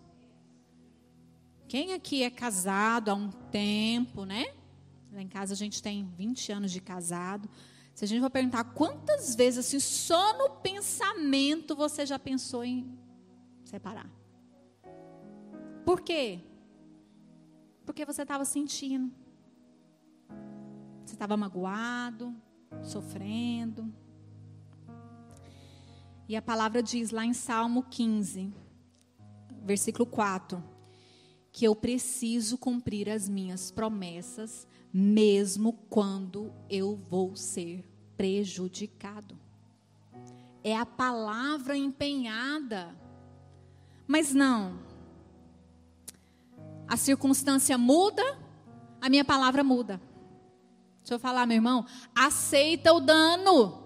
[1.71, 4.45] Quem aqui é casado há um tempo, né?
[5.13, 7.49] Lá em casa a gente tem 20 anos de casado.
[7.95, 12.99] Se a gente for perguntar quantas vezes, assim, só no pensamento você já pensou em
[13.63, 14.11] separar.
[15.85, 16.41] Por quê?
[17.87, 19.15] Porque você estava sentindo.
[21.05, 22.35] Você estava magoado,
[22.83, 23.95] sofrendo.
[26.29, 28.53] E a palavra diz lá em Salmo 15,
[29.63, 30.80] versículo 4:
[31.53, 37.85] que eu preciso cumprir as minhas promessas, mesmo quando eu vou ser
[38.17, 39.39] prejudicado.
[40.63, 42.95] É a palavra empenhada.
[44.07, 44.79] Mas não.
[46.87, 48.39] A circunstância muda,
[49.01, 50.01] a minha palavra muda.
[51.03, 51.87] Deixa eu falar, meu irmão.
[52.15, 53.83] Aceita o dano.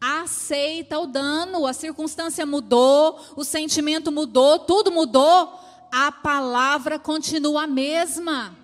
[0.00, 1.66] Aceita o dano.
[1.66, 8.56] A circunstância mudou, o sentimento mudou, tudo mudou a palavra continua a mesma.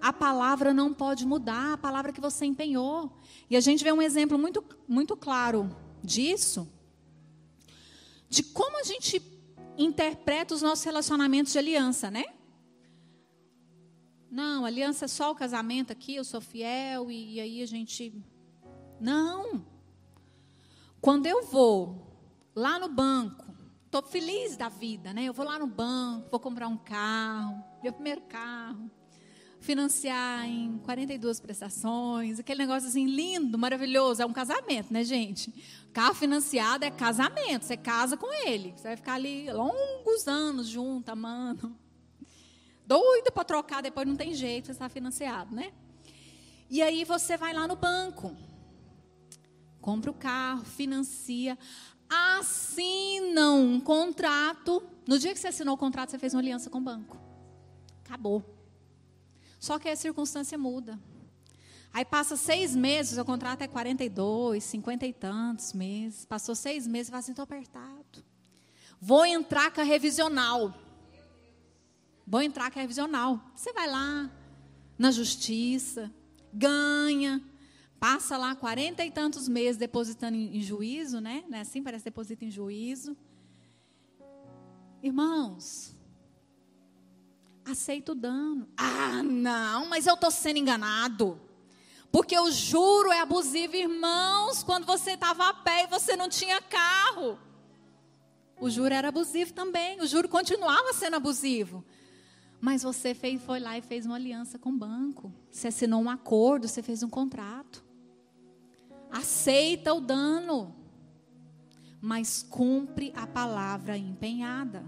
[0.00, 3.12] A palavra não pode mudar, a palavra que você empenhou.
[3.48, 6.68] E a gente vê um exemplo muito, muito claro disso,
[8.28, 9.22] de como a gente
[9.78, 12.24] interpreta os nossos relacionamentos de aliança, né?
[14.30, 18.12] Não, aliança é só o casamento aqui, eu sou fiel e, e aí a gente.
[18.98, 19.64] Não.
[21.00, 22.10] Quando eu vou
[22.54, 23.41] lá no banco
[23.94, 25.24] Estou feliz da vida, né?
[25.24, 28.90] Eu vou lá no banco, vou comprar um carro, meu primeiro carro,
[29.60, 34.22] financiar em 42 prestações, aquele negócio assim lindo, maravilhoso.
[34.22, 35.52] É um casamento, né, gente?
[35.92, 38.72] Carro financiado é casamento, você casa com ele.
[38.74, 41.76] Você vai ficar ali longos anos junto, amando.
[42.86, 45.70] Doido para trocar, depois não tem jeito, você está financiado, né?
[46.70, 48.34] E aí você vai lá no banco,
[49.82, 51.58] compra o carro, financia
[52.38, 54.82] assinam um contrato.
[55.06, 57.18] No dia que você assinou o contrato, você fez uma aliança com o banco.
[58.04, 58.44] Acabou.
[59.58, 60.98] Só que a circunstância muda.
[61.92, 66.24] Aí passa seis meses, o contrato é 42, 50 e tantos meses.
[66.24, 68.24] Passou seis meses, vai assim, estou apertado.
[69.00, 70.74] Vou entrar com a revisional.
[72.26, 73.40] Vou entrar com a revisional.
[73.54, 74.30] Você vai lá
[74.98, 76.10] na justiça,
[76.52, 77.42] ganha,
[78.02, 81.44] passa lá quarenta e tantos meses depositando em, juízo, né?
[81.48, 81.80] Não é assim?
[81.80, 83.16] Parece deposita em juízo.
[85.00, 85.96] Irmãos,
[87.64, 88.68] aceita o dano.
[88.76, 91.40] Ah, não, mas eu estou sendo enganado.
[92.10, 96.60] Porque o juro é abusivo, irmãos, quando você estava a pé e você não tinha
[96.60, 97.38] carro.
[98.60, 101.84] O juro era abusivo também, o juro continuava sendo abusivo.
[102.60, 105.32] Mas você fez, foi lá e fez uma aliança com o banco.
[105.52, 107.91] Você assinou um acordo, você fez um contrato.
[109.12, 110.74] Aceita o dano,
[112.00, 114.82] mas cumpre a palavra empenhada.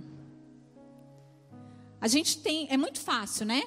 [2.01, 3.63] A gente tem, é muito fácil, né?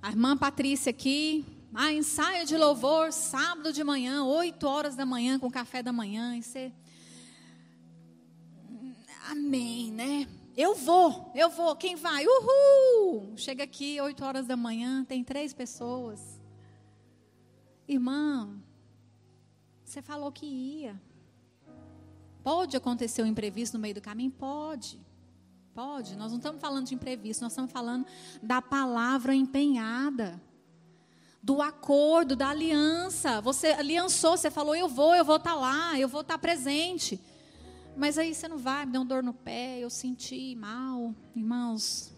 [0.00, 5.38] A irmã Patrícia aqui, ah, ensaio de louvor, sábado de manhã, 8 horas da manhã,
[5.40, 6.36] com café da manhã.
[6.36, 6.72] E você...
[9.28, 10.28] Amém, né?
[10.56, 11.74] Eu vou, eu vou.
[11.74, 12.24] Quem vai?
[12.24, 13.32] Uhul!
[13.36, 16.33] Chega aqui, 8 horas da manhã, tem três pessoas.
[17.86, 18.56] Irmã,
[19.84, 21.00] você falou que ia.
[22.42, 24.30] Pode acontecer um imprevisto no meio do caminho?
[24.30, 25.00] Pode.
[25.74, 28.06] Pode, nós não estamos falando de imprevisto, nós estamos falando
[28.40, 30.40] da palavra empenhada,
[31.42, 33.40] do acordo, da aliança.
[33.40, 36.38] Você aliançou, você falou, eu vou, eu vou estar tá lá, eu vou estar tá
[36.38, 37.20] presente.
[37.96, 41.12] Mas aí você não vai, me deu um dor no pé, eu senti mal.
[41.34, 42.13] Irmãos,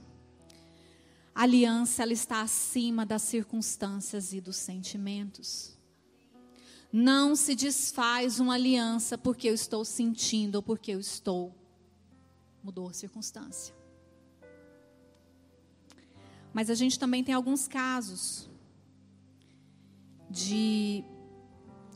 [1.37, 5.77] a aliança ela está acima das circunstâncias e dos sentimentos.
[6.91, 11.55] Não se desfaz uma aliança porque eu estou sentindo ou porque eu estou
[12.63, 13.75] mudou a circunstância.
[16.55, 18.49] Mas a gente também tem alguns casos
[20.31, 21.05] de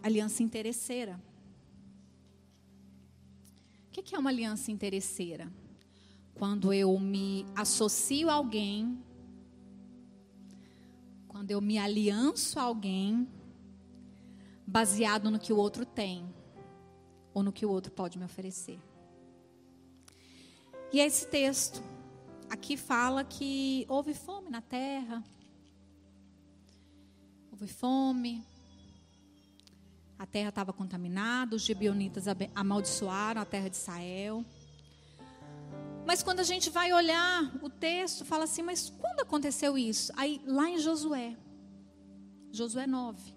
[0.02, 1.18] aliança interesseira.
[3.88, 5.50] O que é uma aliança interesseira?
[6.34, 9.02] Quando eu me associo a alguém,
[11.30, 13.28] quando eu me alianço a alguém,
[14.66, 16.28] baseado no que o outro tem,
[17.32, 18.80] ou no que o outro pode me oferecer.
[20.92, 21.80] E esse texto
[22.50, 25.22] aqui fala que houve fome na terra.
[27.52, 28.44] Houve fome.
[30.18, 32.24] A terra estava contaminada, os gibeonitas
[32.56, 34.44] amaldiçoaram a terra de Israel.
[36.06, 40.12] Mas quando a gente vai olhar o texto, fala assim: mas quando aconteceu isso?
[40.16, 41.36] Aí, lá em Josué,
[42.50, 43.34] Josué 9.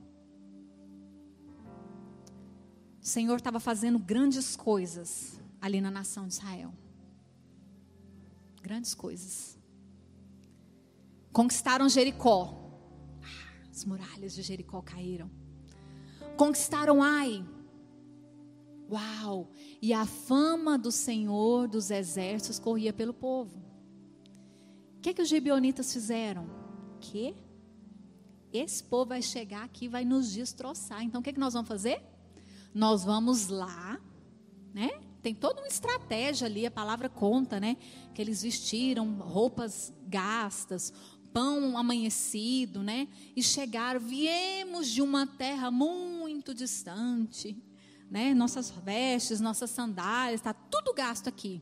[3.02, 6.74] O Senhor estava fazendo grandes coisas ali na nação de Israel
[8.64, 9.60] grandes coisas.
[11.34, 12.62] Conquistaram Jericó.
[13.70, 15.30] As muralhas de Jericó caíram.
[16.38, 17.46] Conquistaram Ai.
[18.94, 19.50] Uau!
[19.82, 23.58] E a fama do Senhor dos exércitos corria pelo povo.
[24.98, 26.48] O que, é que os gibeonitas fizeram?
[27.02, 27.36] Que?
[28.54, 31.04] Esse povo vai chegar aqui vai nos destroçar.
[31.04, 32.02] Então o que, é que nós vamos fazer?
[32.74, 34.00] Nós vamos lá,
[34.74, 34.92] né?
[35.24, 37.78] tem toda uma estratégia ali, a palavra conta, né?
[38.14, 40.92] Que eles vestiram roupas gastas,
[41.32, 43.08] pão amanhecido, né?
[43.34, 47.58] E chegaram, viemos de uma terra muito distante,
[48.14, 48.32] né?
[48.32, 51.60] Nossas vestes, nossas sandálias, está tudo gasto aqui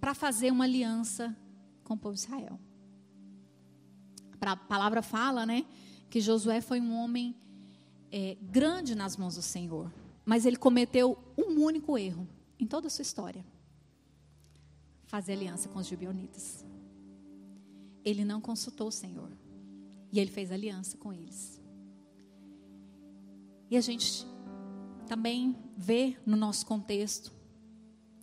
[0.00, 1.36] para fazer uma aliança
[1.84, 2.58] com o povo de Israel.
[4.40, 5.66] A palavra fala, né?
[6.08, 7.36] Que Josué foi um homem
[8.10, 9.92] é, grande nas mãos do Senhor,
[10.24, 12.26] mas ele cometeu um único erro
[12.58, 13.44] em toda a sua história,
[15.04, 16.64] fazer aliança com os gibeonitas.
[18.02, 19.30] Ele não consultou o Senhor.
[20.10, 21.60] E ele fez aliança com eles.
[23.70, 24.26] E a gente
[25.12, 27.30] também vê no nosso contexto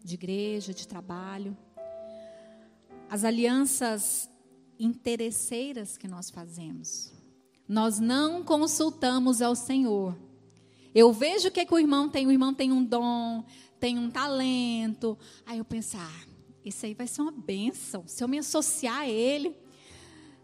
[0.03, 1.55] de igreja, de trabalho,
[3.07, 4.27] as alianças
[4.79, 7.13] interesseiras que nós fazemos.
[7.67, 10.17] Nós não consultamos ao Senhor.
[10.95, 12.25] Eu vejo o que, que o irmão tem.
[12.25, 13.45] O irmão tem um dom,
[13.79, 15.15] tem um talento.
[15.45, 16.27] Aí eu pensar, ah,
[16.65, 18.03] isso aí vai ser uma benção.
[18.07, 19.55] Se eu me associar a ele,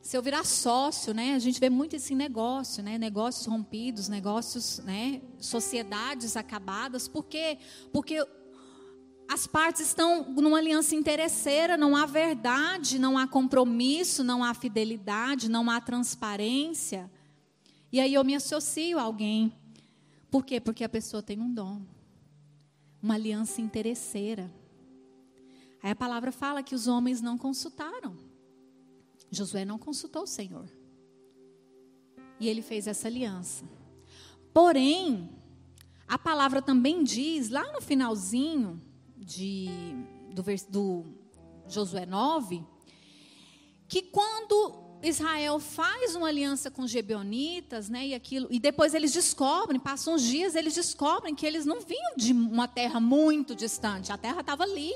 [0.05, 1.33] se eu virar sócio, né?
[1.33, 2.95] A gente vê muito esse negócio, né?
[2.95, 5.19] Negócios rompidos, negócios, né?
[5.39, 7.07] Sociedades acabadas.
[7.07, 7.57] Por quê?
[7.91, 8.23] Porque
[9.27, 15.49] as partes estão numa aliança interesseira, não há verdade, não há compromisso, não há fidelidade,
[15.49, 17.11] não há transparência.
[17.91, 19.51] E aí eu me associo a alguém.
[20.29, 20.61] Por quê?
[20.61, 21.81] Porque a pessoa tem um dom
[23.01, 24.53] uma aliança interesseira.
[25.81, 28.24] Aí a palavra fala que os homens não consultaram.
[29.35, 30.69] Josué não consultou o Senhor.
[32.39, 33.65] E ele fez essa aliança.
[34.53, 35.29] Porém,
[36.07, 38.81] a palavra também diz, lá no finalzinho
[39.17, 39.69] de,
[40.31, 41.05] do, do
[41.67, 42.63] Josué 9,
[43.87, 49.13] que quando Israel faz uma aliança com os Gebeonitas, né, e aquilo, e depois eles
[49.13, 54.11] descobrem, passam uns dias, eles descobrem que eles não vinham de uma terra muito distante,
[54.11, 54.93] a terra estava ali.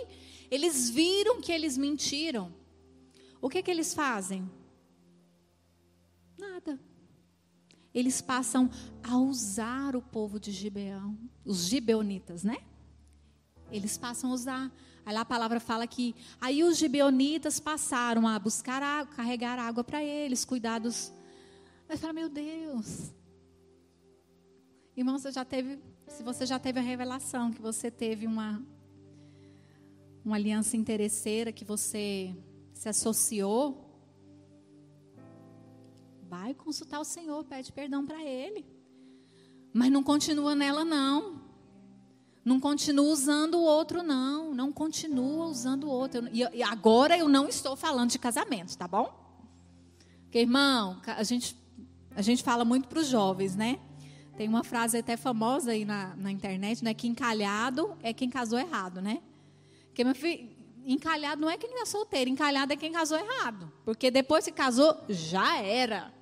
[0.49, 2.51] Eles viram que eles mentiram.
[3.41, 4.49] O que que eles fazem?
[6.37, 6.79] Nada.
[7.93, 8.69] eles passam
[9.03, 12.57] a usar o povo de Gibeão, os gibeonitas, né?
[13.71, 14.71] Eles passam a usar.
[15.05, 19.83] Aí lá a palavra fala que aí os gibeonitas passaram a buscar água, carregar água
[19.83, 21.11] para eles, cuidados.
[21.87, 23.11] Mas fala, meu Deus.
[24.95, 28.61] Irmão, você já teve, se você já teve a revelação que você teve uma
[30.23, 32.35] uma aliança interesseira que você
[32.79, 33.93] se associou,
[36.29, 38.65] vai consultar o Senhor, pede perdão para Ele.
[39.73, 41.41] Mas não continua nela, não.
[42.45, 44.53] Não continua usando o outro, não.
[44.53, 46.29] Não continua usando o outro.
[46.31, 49.13] E, agora eu não estou falando de casamento, tá bom?
[50.23, 51.57] Porque, irmão, a gente,
[52.15, 53.77] a gente fala muito para os jovens, né?
[54.37, 56.93] Tem uma frase até famosa aí na, na internet, né?
[56.93, 59.21] Que encalhado é quem casou errado, né?
[59.87, 63.71] Porque, meu filho, encalhado não é quem é solteiro, encalhado é quem casou errado.
[63.85, 66.13] Porque depois que casou, já era.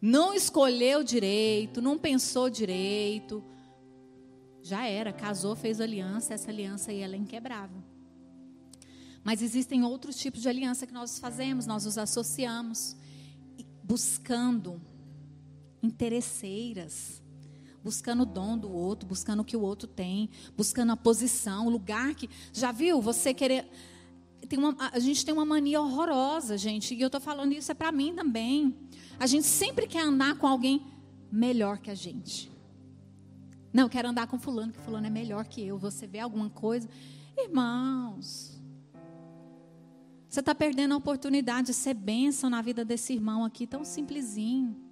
[0.00, 3.44] Não escolheu direito, não pensou direito.
[4.62, 7.82] Já era, casou, fez aliança, essa aliança aí ela é inquebrável.
[9.22, 12.96] Mas existem outros tipos de aliança que nós fazemos, nós os associamos,
[13.82, 14.80] buscando
[15.82, 17.22] interesseiras,
[17.82, 21.70] buscando o dom do outro, buscando o que o outro tem, buscando a posição, o
[21.70, 22.28] lugar que.
[22.52, 23.00] Já viu?
[23.00, 23.68] Você querer.
[24.48, 27.74] Tem uma, a gente tem uma mania horrorosa, gente, e eu estou falando isso é
[27.74, 28.74] para mim também.
[29.18, 30.86] A gente sempre quer andar com alguém
[31.30, 32.50] melhor que a gente.
[33.72, 35.78] Não, quero andar com fulano, que fulano é melhor que eu.
[35.78, 36.88] Você vê alguma coisa.
[37.36, 38.60] Irmãos,
[40.28, 44.89] você está perdendo a oportunidade de ser bênção na vida desse irmão aqui, tão simplesinho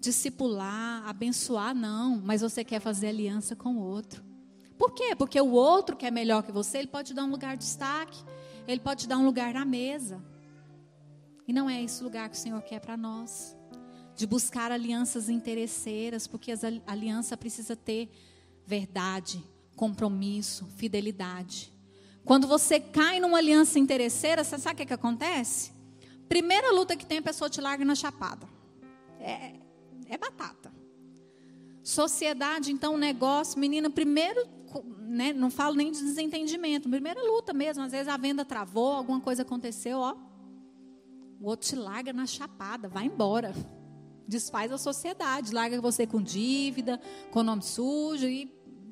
[0.00, 4.24] discipular, abençoar, não, mas você quer fazer aliança com o outro.
[4.78, 5.14] Por quê?
[5.14, 7.64] Porque o outro que é melhor que você, ele pode te dar um lugar de
[7.64, 8.18] destaque,
[8.66, 10.24] ele pode te dar um lugar na mesa.
[11.46, 13.54] E não é esse lugar que o Senhor quer para nós.
[14.16, 18.10] De buscar alianças interesseiras, porque a aliança precisa ter
[18.66, 19.44] verdade,
[19.76, 21.72] compromisso, fidelidade.
[22.24, 25.72] Quando você cai numa aliança interesseira, você sabe o que, que acontece?
[26.28, 28.46] Primeira luta que tem, a pessoa te larga na chapada.
[29.18, 29.54] É,
[30.10, 30.72] é batata.
[31.82, 34.46] Sociedade, então, negócio, menina, primeiro,
[34.98, 37.82] né, não falo nem de desentendimento, primeira luta mesmo.
[37.82, 40.14] Às vezes a venda travou, alguma coisa aconteceu, ó.
[41.40, 43.54] O outro te larga na chapada, vai embora.
[44.28, 47.00] Desfaz a sociedade, larga você com dívida,
[47.30, 48.46] com nome sujo e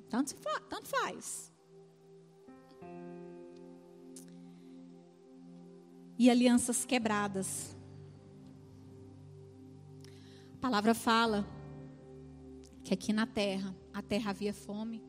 [0.08, 0.34] tanto,
[0.68, 1.52] tanto faz.
[6.18, 7.77] E alianças quebradas.
[10.58, 11.46] A palavra fala
[12.82, 15.00] que aqui na terra, a terra havia fome,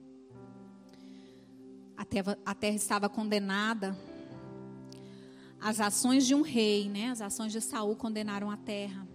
[1.98, 3.98] a terra, a terra estava condenada.
[5.60, 7.10] As ações de um rei, né?
[7.10, 9.08] As ações de Saul condenaram a terra.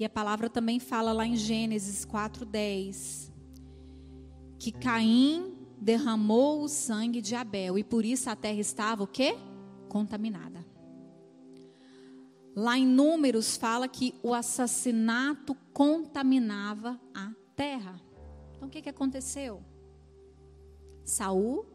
[0.00, 3.30] E a palavra também fala lá em Gênesis 4:10
[4.58, 9.36] que Caim derramou o sangue de Abel e por isso a terra estava o quê?
[9.86, 10.61] Contaminada.
[12.54, 18.00] Lá em Números fala que o assassinato contaminava a terra.
[18.54, 19.62] Então o que, que aconteceu?
[21.04, 21.66] Saul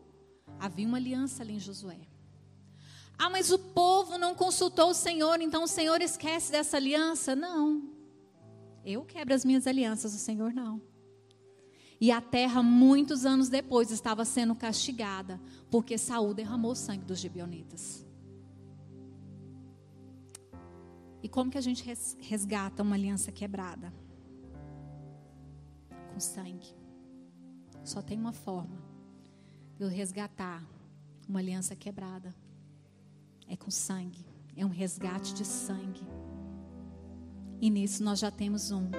[0.60, 2.00] havia uma aliança ali em Josué.
[3.18, 7.36] Ah, mas o povo não consultou o Senhor, então o Senhor esquece dessa aliança?
[7.36, 7.90] Não.
[8.86, 10.82] Eu quebro as minhas alianças, o Senhor não.
[12.00, 17.20] E a terra, muitos anos depois, estava sendo castigada, porque Saul derramou o sangue dos
[17.20, 18.07] gibeonitas.
[21.28, 21.84] E como que a gente
[22.22, 23.94] resgata uma aliança quebrada?
[26.14, 26.74] Com sangue.
[27.84, 28.82] Só tem uma forma
[29.76, 30.66] de eu resgatar
[31.28, 32.34] uma aliança quebrada.
[33.46, 34.26] É com sangue.
[34.56, 36.08] É um resgate de sangue.
[37.60, 38.90] E nisso nós já temos um.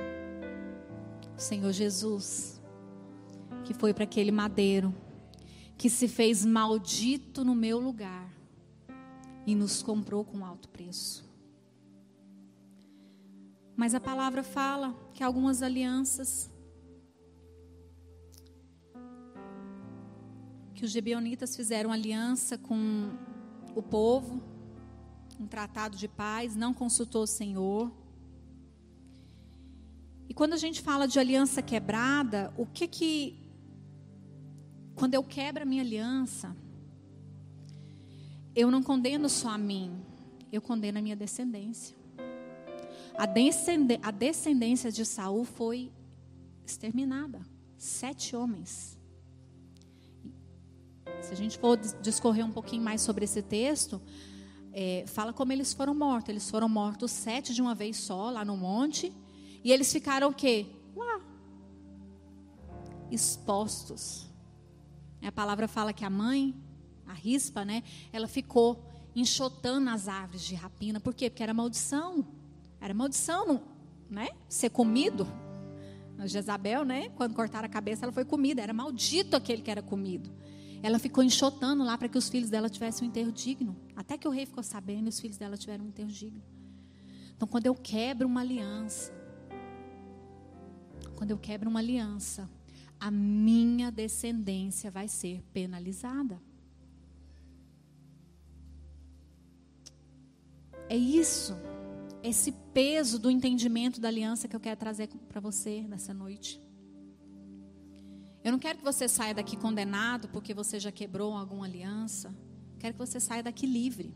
[1.34, 2.60] O Senhor Jesus,
[3.64, 4.94] que foi para aquele madeiro,
[5.78, 8.30] que se fez maldito no meu lugar
[9.46, 11.26] e nos comprou com alto preço.
[13.78, 16.50] Mas a palavra fala que algumas alianças
[20.74, 23.08] que os gibeonitas fizeram aliança com
[23.76, 24.42] o povo,
[25.38, 27.92] um tratado de paz, não consultou o Senhor.
[30.28, 33.40] E quando a gente fala de aliança quebrada, o que que
[34.96, 36.56] quando eu quebro a minha aliança,
[38.56, 40.00] eu não condeno só a mim,
[40.50, 41.97] eu condeno a minha descendência.
[43.18, 45.90] A, descend a descendência de Saul foi
[46.64, 47.40] exterminada.
[47.76, 48.96] Sete homens.
[51.20, 54.00] Se a gente for discorrer um pouquinho mais sobre esse texto,
[54.72, 56.28] é, fala como eles foram mortos.
[56.28, 59.12] Eles foram mortos sete de uma vez só, lá no monte.
[59.64, 60.66] E eles ficaram o quê?
[60.94, 61.20] Lá.
[63.10, 64.28] Expostos.
[65.20, 66.54] A palavra fala que a mãe,
[67.04, 67.82] a rispa, né?
[68.12, 71.00] Ela ficou enxotando as árvores de rapina.
[71.00, 71.28] Por quê?
[71.28, 72.37] Porque era maldição.
[72.80, 73.62] Era maldição,
[74.08, 74.28] né?
[74.48, 75.26] Ser comido.
[76.24, 77.10] Jezabel, né?
[77.10, 78.60] Quando cortaram a cabeça, ela foi comida.
[78.60, 80.30] Era maldito aquele que era comido.
[80.82, 83.76] Ela ficou enxotando lá para que os filhos dela tivessem um enterro digno.
[83.96, 86.42] Até que o rei ficou sabendo e os filhos dela tiveram um enterro digno.
[87.36, 89.12] Então, quando eu quebro uma aliança,
[91.14, 92.48] quando eu quebro uma aliança,
[92.98, 96.40] a minha descendência vai ser penalizada.
[100.88, 101.56] É isso,
[102.22, 106.60] esse peso do entendimento da aliança que eu quero trazer para você nessa noite.
[108.42, 112.34] Eu não quero que você saia daqui condenado porque você já quebrou alguma aliança.
[112.78, 114.14] Quero que você saia daqui livre.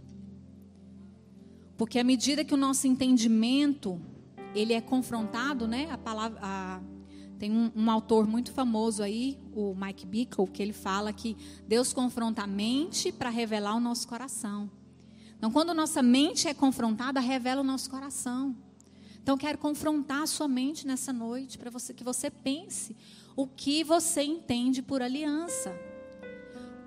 [1.76, 4.00] Porque à medida que o nosso entendimento
[4.54, 5.90] ele é confrontado, né?
[5.90, 6.80] A palavra, a,
[7.38, 11.36] tem um, um, autor muito famoso aí, o Mike Bickle, que ele fala que
[11.66, 14.70] Deus confronta a mente para revelar o nosso coração.
[15.42, 18.56] Então, quando nossa mente é confrontada, revela o nosso coração.
[19.20, 22.96] Então, quero confrontar a sua mente nessa noite para você que você pense
[23.34, 25.76] o que você entende por aliança.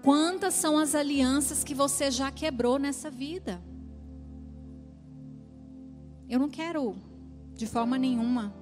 [0.02, 3.62] Quantas são as alianças que você já quebrou nessa vida?
[6.30, 6.96] Eu não quero,
[7.56, 8.56] de forma nenhuma,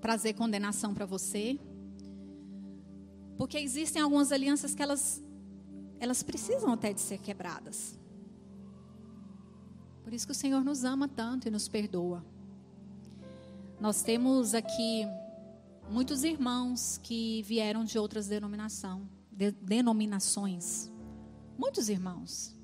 [0.00, 1.58] trazer condenação para você,
[3.36, 5.20] porque existem algumas alianças que elas,
[5.98, 7.98] elas precisam até de ser quebradas.
[10.10, 12.26] Por isso que o Senhor nos ama tanto e nos perdoa.
[13.78, 15.06] Nós temos aqui
[15.88, 20.90] muitos irmãos que vieram de outras denominação, de, denominações.
[21.56, 22.56] Muitos irmãos.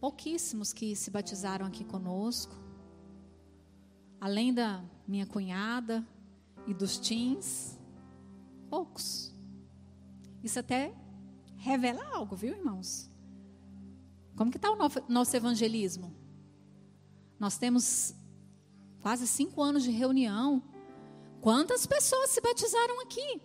[0.00, 2.56] Pouquíssimos que se batizaram aqui conosco.
[4.18, 6.02] Além da minha cunhada
[6.66, 7.78] e dos teens,
[8.70, 9.34] poucos.
[10.42, 10.94] Isso até
[11.58, 13.10] revela algo, viu, irmãos?
[14.38, 14.76] Como que está o
[15.08, 16.14] nosso evangelismo?
[17.40, 18.14] Nós temos
[19.00, 20.62] quase cinco anos de reunião.
[21.40, 23.42] Quantas pessoas se batizaram aqui?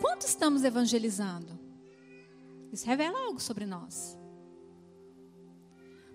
[0.00, 1.56] Quanto estamos evangelizando?
[2.72, 4.18] Isso revela algo sobre nós.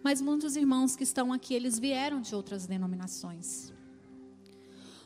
[0.03, 3.72] Mas muitos irmãos que estão aqui, eles vieram de outras denominações.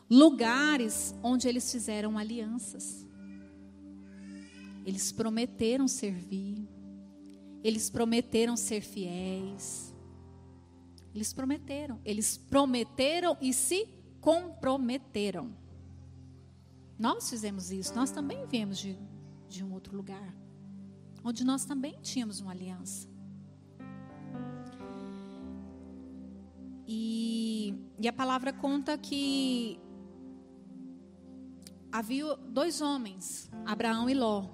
[0.09, 3.05] Lugares onde eles fizeram alianças.
[4.83, 6.67] Eles prometeram servir.
[7.63, 9.93] Eles prometeram ser fiéis.
[11.13, 11.99] Eles prometeram.
[12.05, 13.87] Eles prometeram e se
[14.21, 15.53] comprometeram.
[16.97, 17.95] Nós fizemos isso.
[17.95, 18.97] Nós também viemos de,
[19.47, 20.35] de um outro lugar.
[21.23, 23.07] Onde nós também tínhamos uma aliança.
[26.87, 29.79] E, e a palavra conta que
[31.91, 34.49] havia dois homens, Abraão e Ló,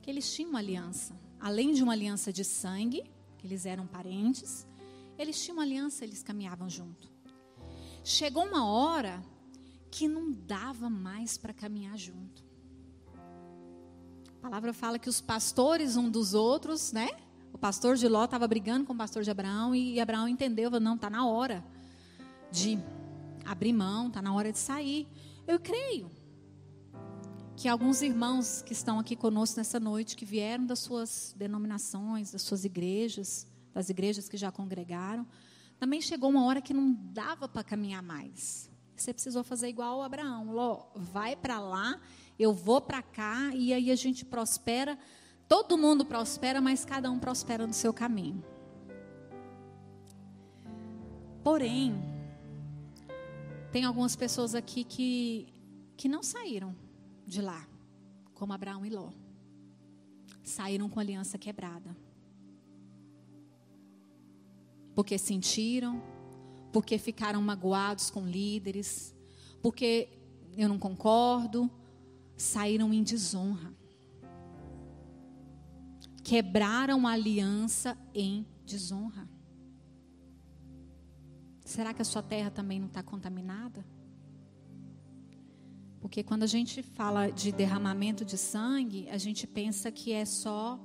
[0.00, 1.23] que eles tinham uma aliança.
[1.44, 3.04] Além de uma aliança de sangue,
[3.36, 4.66] que eles eram parentes,
[5.18, 7.06] eles tinham uma aliança, eles caminhavam junto.
[8.02, 9.22] Chegou uma hora
[9.90, 12.42] que não dava mais para caminhar junto.
[14.38, 17.10] A palavra fala que os pastores um dos outros, né?
[17.52, 20.94] O pastor de Ló estava brigando com o pastor de Abraão e Abraão entendeu, não,
[20.94, 21.62] está na hora
[22.50, 22.78] de
[23.44, 25.06] abrir mão, está na hora de sair.
[25.46, 26.10] Eu creio
[27.56, 32.42] que alguns irmãos que estão aqui conosco nessa noite, que vieram das suas denominações, das
[32.42, 35.26] suas igrejas, das igrejas que já congregaram,
[35.78, 38.70] também chegou uma hora que não dava para caminhar mais.
[38.96, 40.52] Você precisou fazer igual Abraão.
[40.52, 42.00] Ló, vai para lá,
[42.38, 44.98] eu vou para cá, e aí a gente prospera.
[45.48, 48.44] Todo mundo prospera, mas cada um prospera no seu caminho.
[51.42, 51.94] Porém,
[53.70, 55.52] tem algumas pessoas aqui que,
[55.96, 56.83] que não saíram
[57.26, 57.66] de lá,
[58.34, 59.10] como Abraão e Ló.
[60.42, 61.96] Saíram com a aliança quebrada
[64.94, 66.00] porque sentiram,
[66.72, 69.14] porque ficaram magoados com líderes,
[69.60, 70.08] porque
[70.56, 71.70] eu não concordo,
[72.36, 73.74] saíram em desonra.
[76.22, 79.28] Quebraram a aliança em desonra.
[81.64, 83.84] Será que a sua terra também não está contaminada?
[86.04, 90.78] Porque quando a gente fala de derramamento de sangue, a gente pensa que é só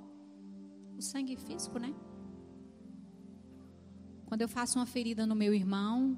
[0.97, 1.93] o sangue físico, né?
[4.27, 6.17] Quando eu faço uma ferida no meu irmão,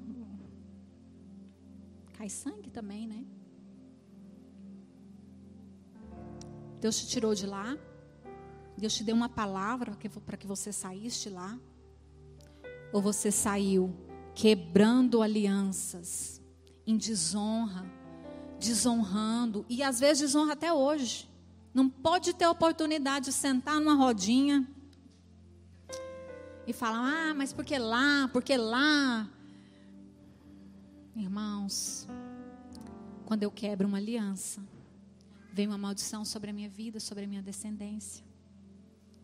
[2.12, 3.26] cai sangue também, né?
[6.80, 7.76] Deus te tirou de lá,
[8.78, 11.58] Deus te deu uma palavra para que você saísse lá?
[12.92, 13.92] Ou você saiu
[14.32, 16.40] quebrando alianças,
[16.86, 18.00] em desonra,
[18.62, 21.28] desonrando, e às vezes desonra até hoje.
[21.74, 24.66] Não pode ter oportunidade de sentar numa rodinha
[26.66, 28.28] e falar: ah, mas por que lá?
[28.32, 29.28] Por que lá?
[31.16, 32.06] Irmãos,
[33.26, 34.62] quando eu quebro uma aliança,
[35.52, 38.24] vem uma maldição sobre a minha vida, sobre a minha descendência.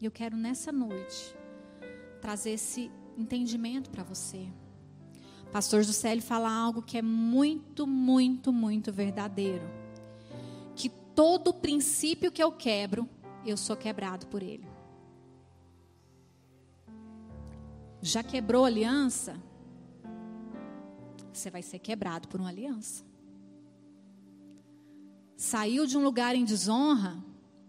[0.00, 1.34] E eu quero nessa noite
[2.20, 4.48] trazer esse entendimento para você.
[5.52, 9.64] Pastor Juscelio fala algo que é muito, muito, muito verdadeiro.
[10.76, 13.08] Que todo princípio que eu quebro,
[13.44, 14.66] eu sou quebrado por ele.
[18.00, 19.40] Já quebrou aliança?
[21.32, 23.04] Você vai ser quebrado por uma aliança.
[25.36, 27.16] Saiu de um lugar em desonra,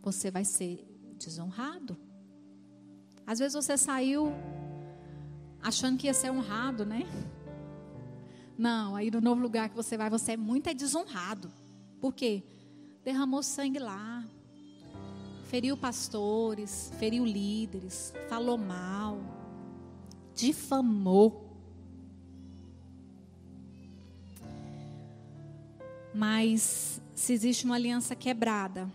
[0.01, 0.85] você vai ser
[1.17, 1.95] desonrado.
[3.25, 4.33] Às vezes você saiu
[5.61, 7.05] achando que ia ser honrado, né?
[8.59, 11.49] Não, aí no novo lugar que você vai, você é muito é desonrado.
[12.01, 12.43] Por quê?
[13.05, 14.27] Derramou sangue lá.
[15.45, 19.17] Feriu pastores, feriu líderes, falou mal,
[20.35, 21.57] difamou.
[26.13, 28.91] Mas se existe uma aliança quebrada,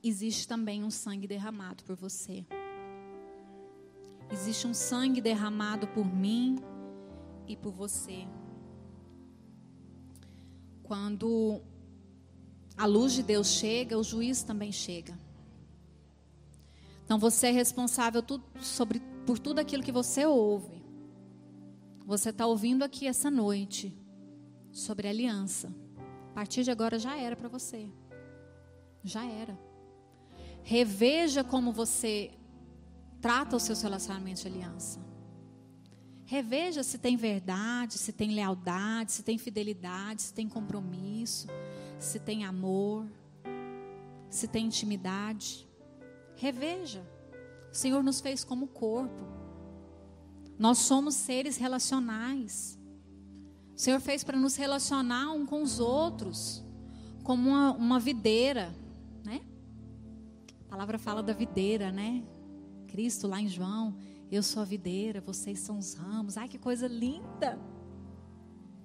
[0.00, 2.46] existe também um sangue derramado por você.
[4.30, 6.70] Existe um sangue derramado por mim
[7.52, 8.26] e por você.
[10.82, 11.60] Quando
[12.76, 15.18] a luz de Deus chega, o juiz também chega.
[17.04, 20.82] Então você é responsável tudo, sobre, por tudo aquilo que você ouve.
[22.06, 23.96] Você está ouvindo aqui essa noite
[24.72, 25.72] sobre aliança.
[26.30, 27.88] A partir de agora já era para você.
[29.04, 29.58] Já era.
[30.62, 32.30] Reveja como você
[33.20, 35.11] trata os seus relacionamentos de aliança.
[36.24, 41.48] Reveja se tem verdade, se tem lealdade, se tem fidelidade, se tem compromisso,
[41.98, 43.06] se tem amor,
[44.30, 45.68] se tem intimidade.
[46.36, 47.06] Reveja.
[47.70, 49.26] O Senhor nos fez como corpo.
[50.58, 52.78] Nós somos seres relacionais.
[53.74, 56.62] O Senhor fez para nos relacionar um com os outros,
[57.22, 58.74] como uma, uma videira,
[59.24, 59.40] né?
[60.66, 62.22] A palavra fala da videira, né?
[62.86, 63.96] Cristo lá em João
[64.32, 66.38] eu sou a videira, vocês são os ramos.
[66.38, 67.58] Ai, que coisa linda!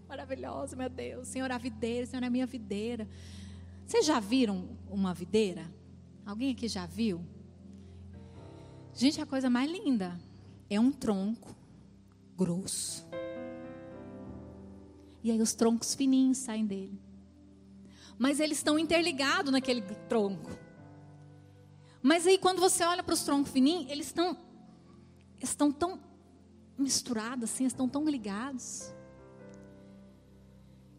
[0.06, 1.30] Maravilhosa, meu Deus.
[1.30, 3.08] Senhor, a videira, Senhor é a minha videira.
[3.86, 5.66] Vocês já viram uma videira?
[6.26, 7.26] Alguém aqui já viu?
[8.94, 10.20] Gente, a coisa mais linda
[10.70, 11.56] é um tronco
[12.36, 13.08] grosso.
[15.24, 17.00] E aí os troncos fininhos saem dele.
[18.18, 20.52] Mas eles estão interligados naquele tronco.
[22.02, 24.47] Mas aí quando você olha para os troncos fininhos, eles estão
[25.40, 26.00] estão tão
[26.78, 28.94] misturados assim, estão tão ligados.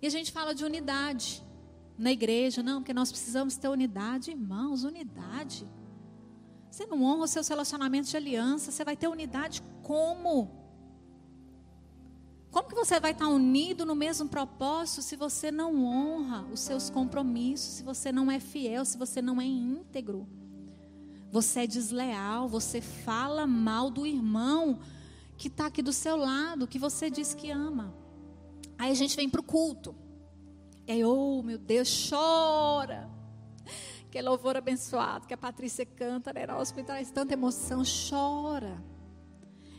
[0.01, 1.45] E a gente fala de unidade
[1.97, 5.67] na igreja, não, porque nós precisamos ter unidade, irmãos, unidade.
[6.71, 10.57] Você não honra os seus relacionamentos de aliança, você vai ter unidade como?
[12.51, 16.89] Como que você vai estar unido no mesmo propósito se você não honra os seus
[16.89, 20.27] compromissos, se você não é fiel, se você não é íntegro?
[21.31, 24.81] Você é desleal, você fala mal do irmão
[25.37, 27.95] que está aqui do seu lado, que você diz que ama.
[28.79, 29.95] Aí a gente vem para o culto.
[30.87, 33.09] E aí, oh meu Deus, chora.
[34.11, 36.47] Que louvor abençoado, que a Patrícia canta, né?
[36.55, 38.83] Hospital traz tanta emoção, chora.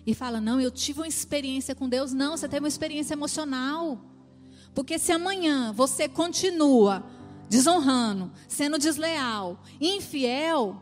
[0.06, 2.14] E fala: Não, eu tive uma experiência com Deus.
[2.14, 4.00] Não, você teve uma experiência emocional.
[4.74, 7.04] Porque se amanhã você continua
[7.50, 10.80] desonrando, sendo desleal, infiel,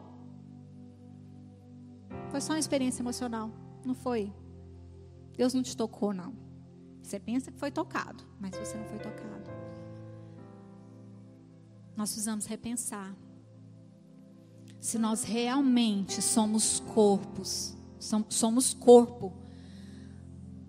[2.30, 3.52] foi só uma experiência emocional.
[3.86, 4.32] Não foi.
[5.36, 6.34] Deus não te tocou, não.
[7.02, 9.50] Você pensa que foi tocado, mas você não foi tocado.
[11.96, 13.16] Nós precisamos repensar.
[14.80, 17.76] Se nós realmente somos corpos,
[18.30, 19.34] somos corpo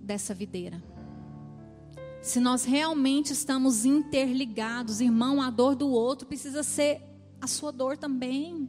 [0.01, 0.83] dessa videira.
[2.23, 7.03] Se nós realmente estamos interligados, irmão, a dor do outro precisa ser
[7.41, 8.69] a sua dor também.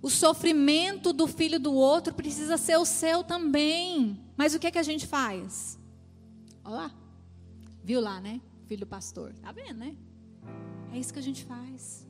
[0.00, 4.20] O sofrimento do filho do outro precisa ser o seu também.
[4.36, 5.78] Mas o que é que a gente faz?
[6.64, 6.94] Olha lá.
[7.82, 8.40] Viu lá, né?
[8.66, 9.32] Filho do pastor.
[9.42, 9.96] Tá vendo, né?
[10.92, 12.06] É isso que a gente faz.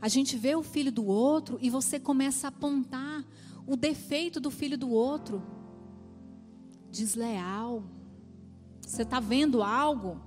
[0.00, 3.24] A gente vê o filho do outro e você começa a apontar
[3.66, 5.42] o defeito do filho do outro.
[6.90, 7.84] Desleal.
[8.80, 10.20] Você está vendo algo?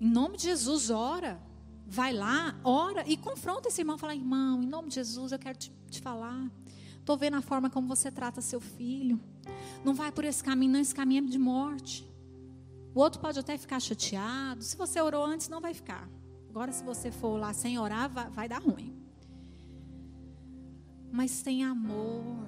[0.00, 1.40] Em nome de Jesus, ora.
[1.86, 3.98] Vai lá, ora e confronta esse irmão.
[3.98, 6.50] Fala, irmão, em nome de Jesus, eu quero te, te falar.
[6.98, 9.20] Estou vendo a forma como você trata seu filho.
[9.84, 10.80] Não vai por esse caminho, não.
[10.80, 12.08] Esse caminho é de morte.
[12.94, 14.62] O outro pode até ficar chateado.
[14.62, 16.08] Se você orou antes, não vai ficar.
[16.48, 18.94] Agora, se você for lá sem orar, vai, vai dar ruim.
[21.12, 22.46] Mas tem amor.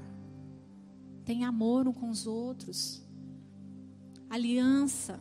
[1.24, 3.02] Tem amor um com os outros.
[4.30, 5.20] Aliança.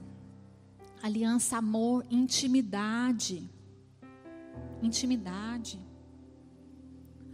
[1.01, 3.49] Aliança, amor, intimidade.
[4.82, 5.80] Intimidade.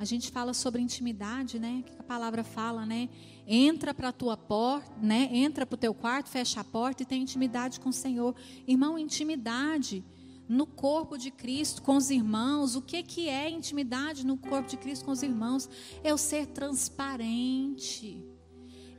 [0.02, 1.84] A gente fala sobre intimidade, né?
[1.86, 3.08] Que a palavra fala, né?
[3.46, 5.30] Entra para a tua porta, né?
[5.32, 8.36] Entra para o teu quarto, fecha a porta e tem intimidade com o Senhor.
[8.68, 10.04] Irmão, intimidade
[10.50, 12.76] no corpo de Cristo com os irmãos.
[12.76, 15.70] O que que é intimidade no corpo de Cristo com os irmãos?
[16.04, 18.26] É o ser transparente.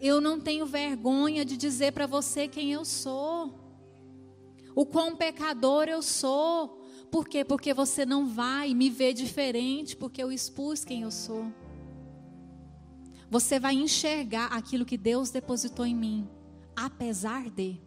[0.01, 3.59] Eu não tenho vergonha de dizer para você quem eu sou.
[4.75, 6.82] O quão pecador eu sou.
[7.13, 7.45] Por quê?
[7.45, 11.53] Porque você não vai me ver diferente, porque eu expus quem eu sou.
[13.31, 16.27] Você vai enxergar aquilo que Deus depositou em mim,
[16.75, 17.79] apesar de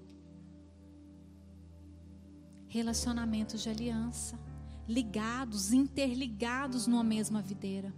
[2.68, 4.40] relacionamentos de aliança,
[4.88, 7.92] ligados, interligados numa mesma videira.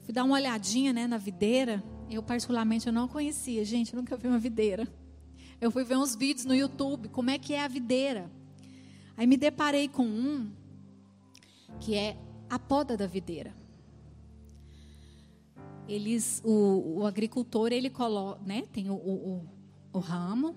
[0.00, 1.80] Fui dar uma olhadinha, né, na videira.
[2.10, 4.88] Eu particularmente eu não conhecia, gente, eu nunca vi uma videira.
[5.60, 8.28] Eu fui ver uns vídeos no YouTube, como é que é a videira.
[9.16, 10.52] Aí me deparei com um
[11.80, 12.16] que é
[12.48, 13.54] a poda da videira.
[15.88, 19.48] Eles, o, o agricultor ele coloca, né, tem o, o,
[19.92, 20.56] o ramo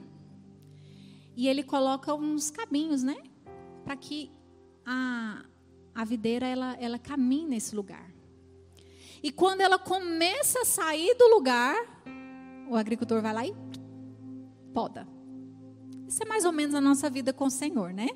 [1.36, 3.16] e ele coloca uns caminhos, né,
[3.84, 4.32] para que
[4.86, 5.46] a,
[5.94, 8.12] a videira ela, ela caminhe nesse lugar.
[9.22, 11.76] E quando ela começa a sair do lugar,
[12.70, 13.54] o agricultor vai lá e
[14.74, 15.08] poda.
[16.08, 18.08] Isso é mais ou menos a nossa vida com o Senhor, né?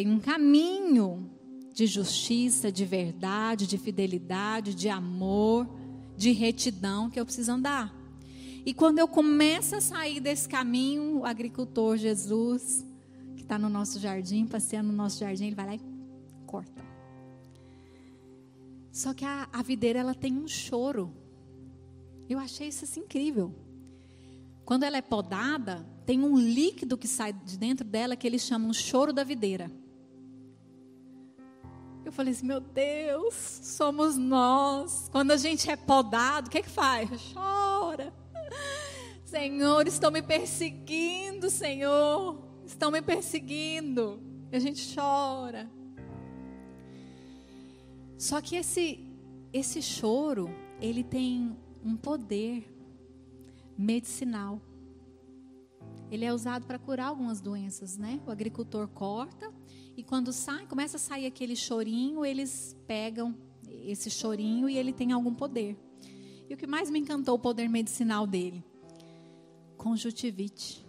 [0.00, 1.30] Tem um caminho
[1.74, 5.68] de justiça, de verdade, de fidelidade, de amor,
[6.16, 7.94] de retidão que eu preciso andar.
[8.64, 12.82] E quando eu começo a sair desse caminho, o agricultor Jesus,
[13.36, 15.80] que está no nosso jardim, passeando no nosso jardim, ele vai lá e
[16.46, 16.82] corta.
[18.90, 21.12] Só que a, a videira ela tem um choro.
[22.26, 23.54] Eu achei isso assim, incrível.
[24.64, 28.72] Quando ela é podada, tem um líquido que sai de dentro dela que eles chamam
[28.72, 29.70] choro da videira.
[32.04, 35.08] Eu falei assim, meu Deus, somos nós.
[35.12, 37.08] Quando a gente é podado, o que é que faz?
[37.32, 38.12] Chora.
[39.24, 42.42] Senhor, estão me perseguindo, Senhor.
[42.64, 44.20] Estão me perseguindo.
[44.50, 45.70] E a gente chora.
[48.18, 49.06] Só que esse
[49.52, 50.48] esse choro,
[50.80, 52.72] ele tem um poder
[53.76, 54.60] medicinal.
[56.10, 58.20] Ele é usado para curar algumas doenças, né?
[58.26, 59.52] O agricultor corta
[60.00, 63.36] e quando sai, começa a sair aquele chorinho, eles pegam
[63.68, 65.76] esse chorinho e ele tem algum poder.
[66.48, 68.64] E o que mais me encantou o poder medicinal dele?
[69.76, 70.82] Conjuntivite.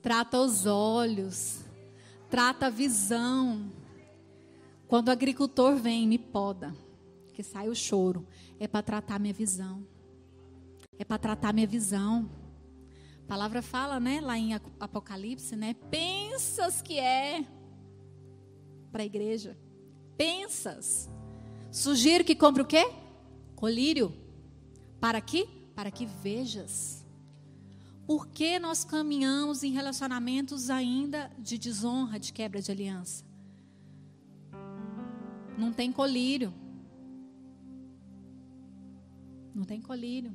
[0.00, 1.62] trata os olhos,
[2.30, 3.70] trata a visão.
[4.88, 6.74] Quando o agricultor vem e me poda,
[7.34, 8.26] que sai o choro,
[8.58, 9.86] é para tratar minha visão.
[10.98, 12.26] É para tratar minha visão.
[13.22, 15.74] A palavra fala, né, lá em Apocalipse, né?
[16.34, 17.46] Pensas que é
[18.90, 19.56] para a igreja.
[20.16, 21.08] Pensas.
[21.70, 22.90] Sugiro que compre o quê?
[23.54, 24.12] Colírio.
[25.00, 25.46] Para que?
[25.76, 27.06] Para que vejas.
[28.04, 33.24] Por que nós caminhamos em relacionamentos ainda de desonra, de quebra de aliança?
[35.56, 36.52] Não tem colírio.
[39.54, 40.34] Não tem colírio.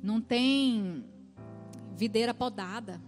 [0.00, 1.04] Não tem
[1.96, 3.07] videira podada.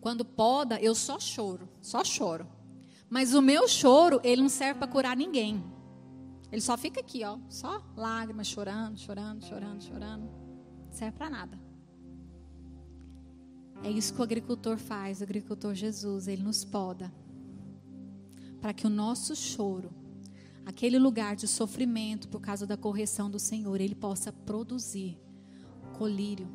[0.00, 2.46] Quando poda, eu só choro, só choro.
[3.10, 5.64] Mas o meu choro, ele não serve para curar ninguém.
[6.50, 10.24] Ele só fica aqui, ó, só lágrimas, chorando, chorando, chorando, chorando.
[10.86, 11.60] Não serve para nada.
[13.82, 17.12] É isso que o agricultor faz, o agricultor Jesus, ele nos poda.
[18.60, 19.90] Para que o nosso choro,
[20.66, 25.18] aquele lugar de sofrimento por causa da correção do Senhor, ele possa produzir
[25.96, 26.48] colírio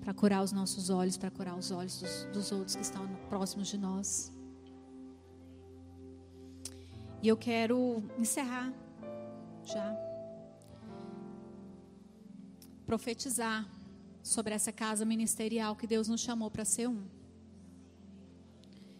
[0.00, 3.68] para curar os nossos olhos, para curar os olhos dos, dos outros que estão próximos
[3.68, 4.32] de nós.
[7.22, 8.72] E eu quero encerrar
[9.64, 9.96] já.
[12.86, 13.68] Profetizar
[14.22, 17.02] sobre essa casa ministerial que Deus nos chamou para ser um.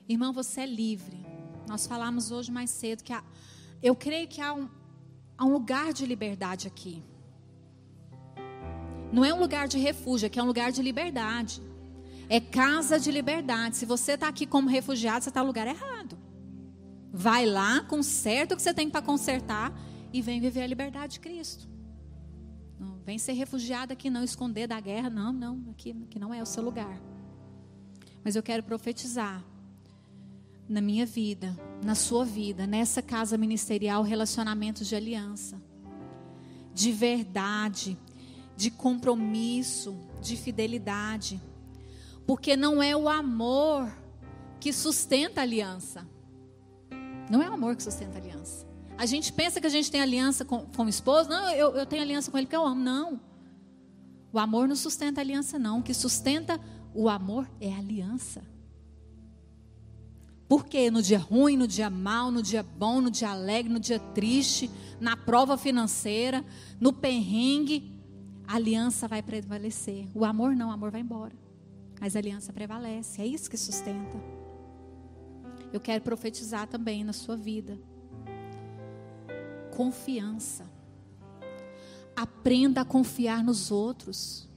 [0.09, 1.25] Irmão, você é livre.
[1.67, 3.25] Nós falamos hoje mais cedo que há,
[3.83, 4.69] eu creio que há um,
[5.39, 7.03] há um lugar de liberdade aqui.
[9.13, 11.61] Não é um lugar de refúgio, aqui é um lugar de liberdade.
[12.29, 13.77] É casa de liberdade.
[13.77, 16.17] Se você está aqui como refugiado, você está no lugar errado.
[17.13, 19.73] Vai lá, conserta o que você tem para consertar
[20.13, 21.69] e vem viver a liberdade de Cristo.
[22.79, 26.41] Não, vem ser refugiado aqui, não esconder da guerra, não, não, aqui, aqui não é
[26.41, 27.01] o seu lugar.
[28.25, 29.45] Mas eu quero profetizar
[30.69, 35.61] na minha vida, na sua vida, nessa casa ministerial, relacionamentos de aliança,
[36.73, 37.99] de verdade,
[38.61, 41.41] de compromisso, de fidelidade.
[42.27, 43.91] Porque não é o amor
[44.61, 46.07] que sustenta a aliança.
[47.31, 48.67] Não é o amor que sustenta a aliança.
[48.99, 51.31] A gente pensa que a gente tem aliança com, com o esposo.
[51.31, 52.83] Não, eu, eu tenho aliança com ele porque eu amo.
[52.83, 53.19] Não.
[54.31, 55.79] O amor não sustenta a aliança, não.
[55.79, 56.61] O que sustenta
[56.95, 58.43] o amor é a aliança.
[60.47, 63.99] Porque no dia ruim, no dia mal, no dia bom, no dia alegre, no dia
[63.99, 66.45] triste, na prova financeira,
[66.79, 68.00] no perrengue,
[68.51, 70.09] a aliança vai prevalecer.
[70.13, 71.37] O amor não, o amor vai embora.
[72.01, 73.23] Mas a aliança prevalece.
[73.23, 74.21] É isso que sustenta.
[75.73, 77.79] Eu quero profetizar também na sua vida.
[79.77, 80.69] Confiança.
[82.17, 84.49] Aprenda a confiar nos outros.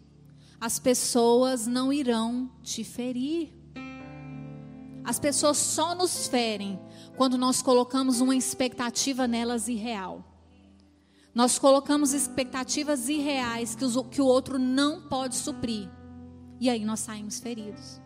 [0.59, 3.53] As pessoas não irão te ferir.
[5.03, 6.79] As pessoas só nos ferem
[7.15, 10.32] quando nós colocamos uma expectativa nelas irreal.
[11.33, 15.89] Nós colocamos expectativas irreais que, os, que o outro não pode suprir.
[16.59, 17.99] E aí nós saímos feridos.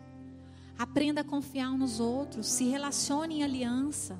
[0.78, 2.46] Aprenda a confiar nos outros.
[2.46, 4.18] Se relacione em aliança,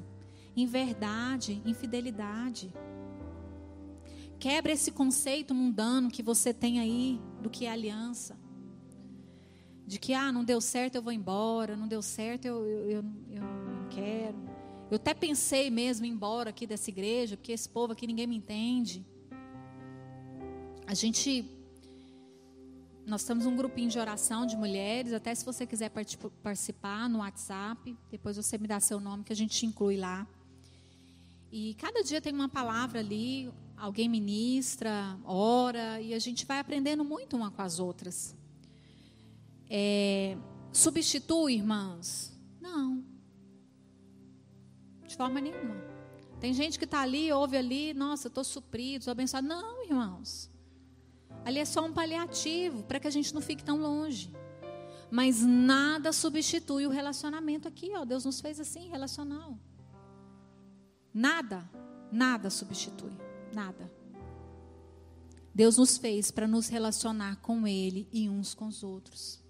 [0.55, 2.75] em verdade, em fidelidade.
[4.39, 8.39] Quebra esse conceito mundano que você tem aí do que é aliança.
[9.87, 11.75] De que, ah, não deu certo, eu vou embora.
[11.77, 14.58] Não deu certo, eu, eu, eu, eu não quero.
[14.91, 18.27] Eu até pensei mesmo em ir embora aqui dessa igreja, porque esse povo aqui ninguém
[18.27, 19.05] me entende.
[20.87, 21.45] A gente.
[23.05, 25.91] Nós temos um grupinho de oração de mulheres, até se você quiser
[26.43, 30.27] participar no WhatsApp, depois você me dá seu nome que a gente te inclui lá.
[31.51, 37.03] E cada dia tem uma palavra ali, alguém ministra, ora, e a gente vai aprendendo
[37.03, 38.37] muito uma com as outras.
[39.71, 40.37] É,
[40.71, 42.39] substitui, irmãs?
[42.61, 43.03] Não.
[45.19, 45.75] Forma nenhuma.
[46.39, 49.49] Tem gente que está ali, ouve ali, nossa, estou suprido, estou abençoado.
[49.49, 50.49] Não, irmãos.
[51.45, 54.33] Ali é só um paliativo para que a gente não fique tão longe.
[55.11, 58.05] Mas nada substitui o relacionamento aqui, ó.
[58.05, 59.59] Deus nos fez assim, relacional.
[61.13, 61.69] Nada,
[62.13, 63.11] nada substitui,
[63.53, 63.91] nada.
[65.53, 69.43] Deus nos fez para nos relacionar com Ele e uns com os outros.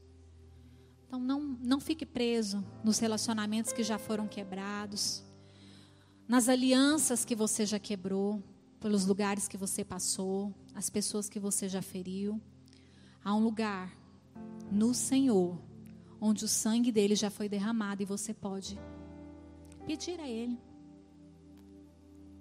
[1.06, 5.27] Então não, não fique preso nos relacionamentos que já foram quebrados
[6.28, 8.42] nas alianças que você já quebrou,
[8.78, 12.40] pelos lugares que você passou, as pessoas que você já feriu.
[13.24, 13.96] Há um lugar
[14.70, 15.58] no Senhor
[16.20, 18.78] onde o sangue dele já foi derramado e você pode
[19.86, 20.58] pedir a ele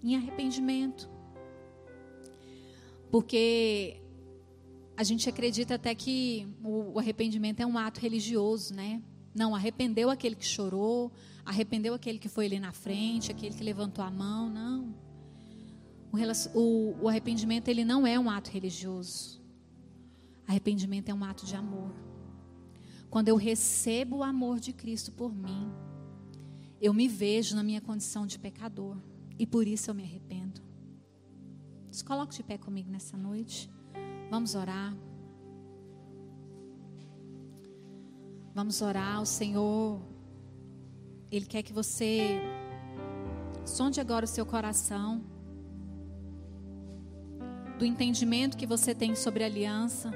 [0.03, 1.09] em arrependimento.
[3.09, 4.01] Porque
[4.95, 9.01] a gente acredita até que o arrependimento é um ato religioso, né?
[9.38, 11.11] Não, arrependeu aquele que chorou,
[11.45, 14.95] arrependeu aquele que foi ali na frente, aquele que levantou a mão, não.
[16.11, 19.39] O, o, o arrependimento ele não é um ato religioso.
[20.47, 21.93] Arrependimento é um ato de amor.
[23.11, 25.71] Quando eu recebo o amor de Cristo por mim,
[26.81, 28.97] eu me vejo na minha condição de pecador
[29.38, 30.59] e por isso eu me arrependo.
[32.07, 33.69] Coloque de pé comigo nessa noite.
[34.31, 34.95] Vamos orar.
[38.58, 39.22] Vamos orar.
[39.22, 40.01] O Senhor
[41.30, 42.41] ele quer que você
[43.64, 45.22] sonde agora o seu coração
[47.78, 50.12] do entendimento que você tem sobre aliança,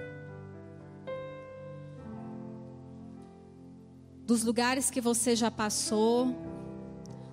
[4.25, 6.35] dos lugares que você já passou,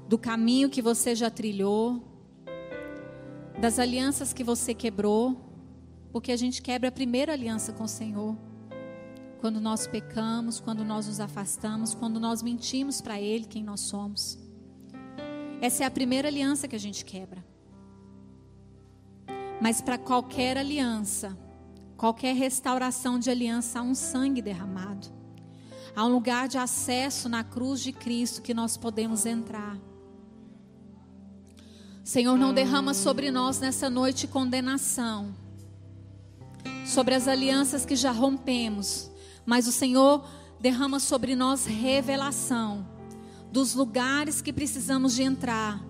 [0.07, 2.03] do caminho que você já trilhou,
[3.59, 5.41] das alianças que você quebrou,
[6.13, 8.48] porque a gente quebra a primeira aliança com o Senhor
[9.41, 14.39] quando nós pecamos, quando nós nos afastamos, quando nós mentimos para Ele quem nós somos.
[15.61, 17.45] Essa é a primeira aliança que a gente quebra.
[19.61, 21.37] Mas para qualquer aliança,
[21.97, 25.09] qualquer restauração de aliança, há um sangue derramado.
[25.97, 29.77] Há um lugar de acesso na cruz de Cristo que nós podemos entrar.
[32.05, 35.35] Senhor, não derrama sobre nós nessa noite condenação,
[36.87, 39.11] sobre as alianças que já rompemos,
[39.49, 40.23] mas o Senhor
[40.61, 42.87] derrama sobre nós revelação
[43.51, 45.83] dos lugares que precisamos de entrar,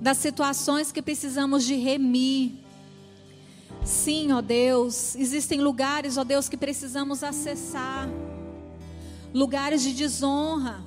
[0.00, 2.58] das situações que precisamos de remir.
[3.84, 8.08] Sim, ó Deus, existem lugares, ó Deus, que precisamos acessar.
[9.32, 10.80] lugares de desonra,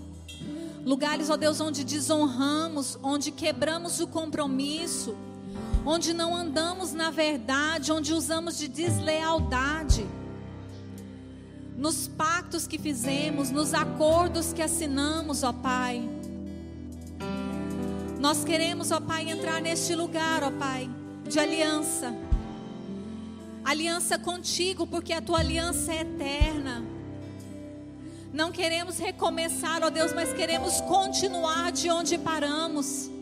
[0.83, 5.15] lugares, ó Deus, onde desonramos, onde quebramos o compromisso,
[5.85, 10.05] onde não andamos na verdade, onde usamos de deslealdade.
[11.77, 16.07] Nos pactos que fizemos, nos acordos que assinamos, ó Pai.
[18.19, 20.89] Nós queremos, ó Pai, entrar neste lugar, ó Pai,
[21.27, 22.15] de aliança.
[23.65, 26.83] Aliança contigo, porque a tua aliança é eterna.
[28.33, 33.12] Não queremos recomeçar, ó Deus, mas queremos continuar de onde paramos.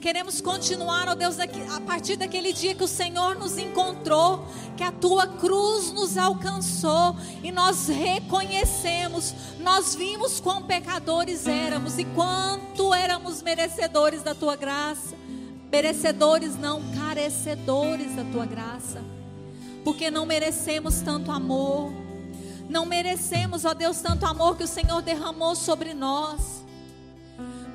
[0.00, 4.90] Queremos continuar, ó Deus, a partir daquele dia que o Senhor nos encontrou, que a
[4.90, 13.42] tua cruz nos alcançou e nós reconhecemos, nós vimos quão pecadores éramos e quanto éramos
[13.42, 15.14] merecedores da tua graça.
[15.70, 19.04] Merecedores, não carecedores da tua graça,
[19.84, 21.92] porque não merecemos tanto amor
[22.70, 26.59] não merecemos, ó Deus, tanto amor que o Senhor derramou sobre nós.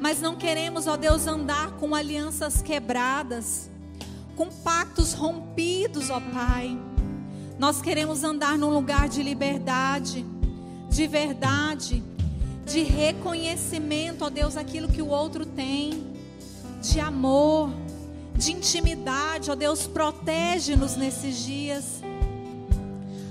[0.05, 3.71] Mas não queremos, ó Deus, andar com alianças quebradas,
[4.35, 6.79] com pactos rompidos, ó Pai.
[7.57, 10.23] Nós queremos andar num lugar de liberdade,
[10.91, 12.03] de verdade,
[12.67, 16.13] de reconhecimento, ó Deus, aquilo que o outro tem,
[16.83, 17.71] de amor,
[18.35, 22.03] de intimidade, ó Deus, protege-nos nesses dias.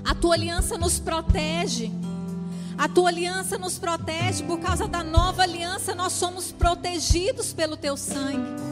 [0.03, 1.89] A tua aliança nos protege.
[2.77, 4.43] A tua aliança nos protege.
[4.43, 8.63] Por causa da nova aliança, nós somos protegidos pelo teu sangue.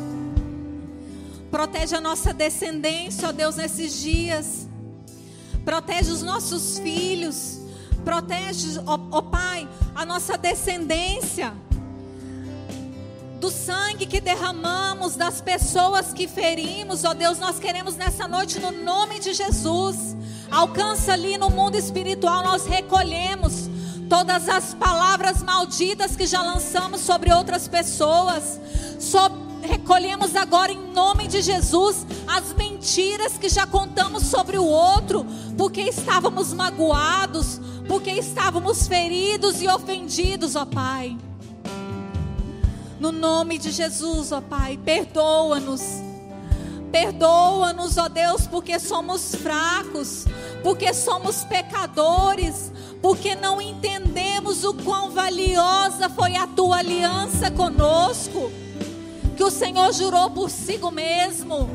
[1.50, 4.68] Protege a nossa descendência, ó Deus, nesses dias.
[5.64, 7.60] Protege os nossos filhos.
[8.04, 11.54] Protege, ó, ó Pai, a nossa descendência
[13.40, 18.72] do sangue que derramamos, das pessoas que ferimos, ó Deus, nós queremos nessa noite, no
[18.72, 20.16] nome de Jesus,
[20.50, 23.70] alcança ali no mundo espiritual, nós recolhemos
[24.10, 28.60] todas as palavras malditas que já lançamos sobre outras pessoas,
[29.62, 35.26] recolhemos agora em nome de Jesus as mentiras que já contamos sobre o outro,
[35.58, 41.18] porque estávamos magoados, porque estávamos feridos e ofendidos, ó Pai.
[43.00, 46.13] No nome de Jesus, ó Pai, perdoa-nos.
[46.94, 50.26] Perdoa-nos, ó Deus, porque somos fracos,
[50.62, 52.72] porque somos pecadores,
[53.02, 58.52] porque não entendemos o quão valiosa foi a tua aliança conosco,
[59.36, 61.68] que o Senhor jurou por si mesmo.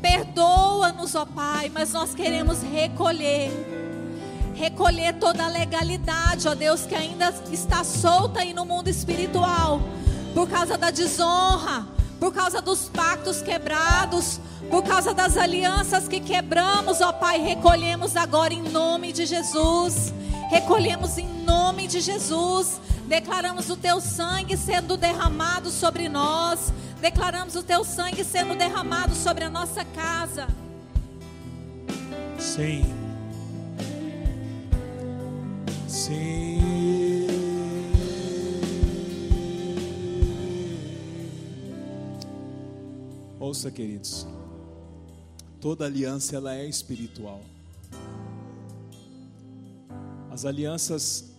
[0.00, 3.50] Perdoa-nos, ó Pai, mas nós queremos recolher
[4.54, 9.80] recolher toda a legalidade, ó Deus, que ainda está solta aí no mundo espiritual,
[10.34, 14.40] por causa da desonra, por causa dos pactos quebrados,
[14.70, 20.12] por causa das alianças que quebramos, ó Pai, recolhemos agora em nome de Jesus.
[20.50, 22.80] Recolhemos em nome de Jesus.
[23.06, 26.72] Declaramos o teu sangue sendo derramado sobre nós.
[27.00, 30.48] Declaramos o teu sangue sendo derramado sobre a nossa casa.
[32.38, 32.94] Sim.
[35.86, 36.67] Sim.
[43.40, 44.26] Ouça, queridos.
[45.60, 47.40] Toda aliança ela é espiritual.
[50.28, 51.36] As alianças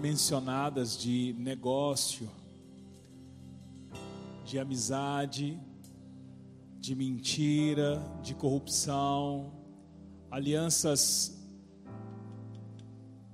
[0.00, 2.30] mencionadas de negócio,
[4.44, 5.58] de amizade,
[6.78, 9.52] de mentira, de corrupção,
[10.30, 11.36] alianças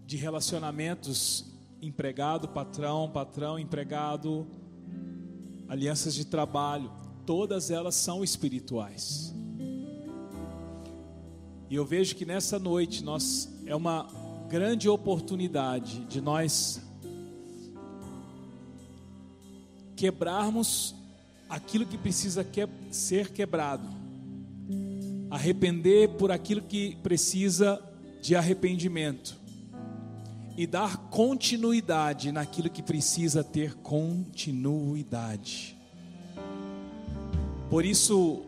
[0.06, 1.44] de relacionamentos
[1.82, 4.46] empregado, patrão, patrão, empregado,
[5.68, 6.90] alianças de trabalho,
[7.28, 9.34] todas elas são espirituais.
[11.68, 14.08] E eu vejo que nessa noite nós é uma
[14.48, 16.80] grande oportunidade de nós
[19.94, 20.94] quebrarmos
[21.50, 23.86] aquilo que precisa que, ser quebrado.
[25.30, 27.78] Arrepender por aquilo que precisa
[28.22, 29.38] de arrependimento
[30.56, 35.77] e dar continuidade naquilo que precisa ter continuidade.
[37.70, 38.44] Por isso,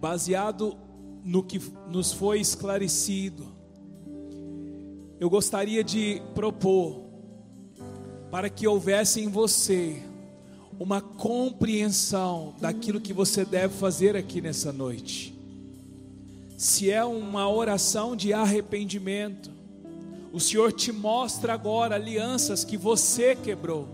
[0.00, 0.76] baseado
[1.24, 3.44] no que nos foi esclarecido,
[5.18, 7.06] eu gostaria de propor
[8.30, 10.02] para que houvesse em você
[10.78, 15.34] uma compreensão daquilo que você deve fazer aqui nessa noite.
[16.56, 19.50] Se é uma oração de arrependimento,
[20.32, 23.88] o Senhor te mostra agora alianças que você quebrou,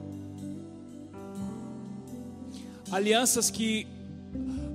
[2.91, 3.87] alianças que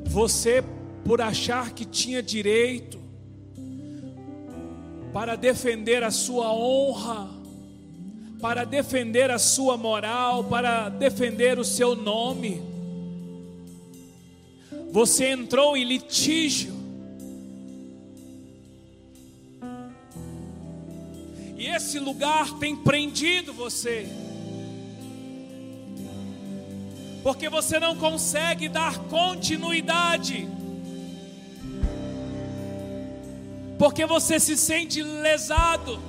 [0.08, 0.64] você,
[1.06, 3.00] por achar que tinha direito,
[5.14, 7.30] para defender a sua honra,
[8.42, 12.62] para defender a sua moral, para defender o seu nome.
[14.92, 16.74] Você entrou em litígio.
[21.58, 24.08] E esse lugar tem prendido você.
[27.24, 30.48] Porque você não consegue dar continuidade.
[33.78, 36.00] Porque você se sente lesado.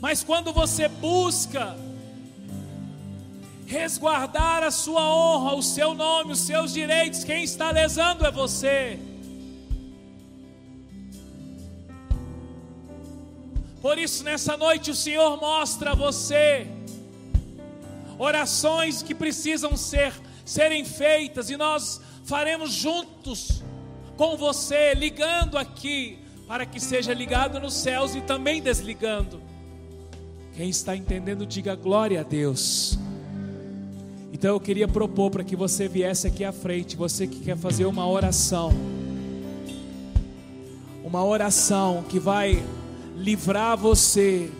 [0.00, 1.76] Mas quando você busca
[3.66, 8.98] resguardar a sua honra, o seu nome, os seus direitos, quem está lesando é você.
[13.80, 16.66] Por isso, nessa noite, o Senhor mostra a você
[18.18, 20.12] orações que precisam ser
[20.44, 23.62] serem feitas e nós faremos juntos
[24.16, 29.40] com você, ligando aqui, para que seja ligado nos céus e também desligando.
[30.54, 32.98] Quem está entendendo, diga glória a Deus.
[34.32, 37.86] Então eu queria propor para que você viesse aqui à frente, você que quer fazer
[37.86, 38.72] uma oração.
[41.04, 42.64] Uma oração que vai
[43.16, 44.50] livrar você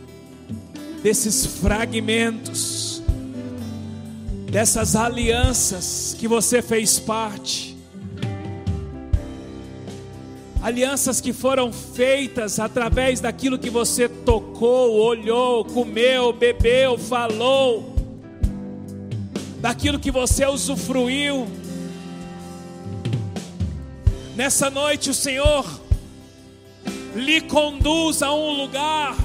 [1.02, 2.87] desses fragmentos,
[4.50, 7.78] dessas alianças que você fez parte
[10.62, 17.94] alianças que foram feitas através daquilo que você tocou, olhou, comeu, bebeu, falou,
[19.60, 21.46] daquilo que você usufruiu.
[24.34, 25.64] Nessa noite o Senhor
[27.14, 29.16] lhe conduz a um lugar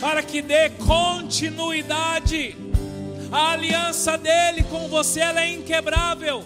[0.00, 2.56] para que dê continuidade.
[3.32, 6.44] A aliança dele com você ela é inquebrável.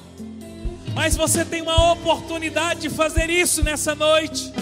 [0.95, 4.53] Mas você tem uma oportunidade de fazer isso nessa noite.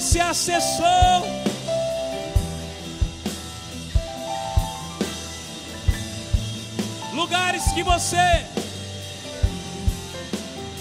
[0.00, 0.86] Você acessou.
[7.12, 8.46] Lugares que você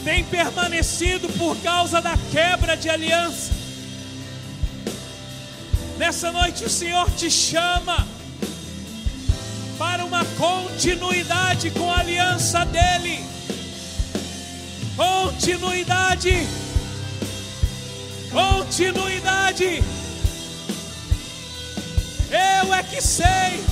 [0.04, 3.52] tem permanecido por causa da quebra de aliança.
[5.98, 8.07] Nessa noite o Senhor te chama
[10.38, 13.26] continuidade com a aliança dele.
[14.96, 16.48] Continuidade
[18.38, 19.84] continuidade.
[22.30, 23.64] Eu é que sei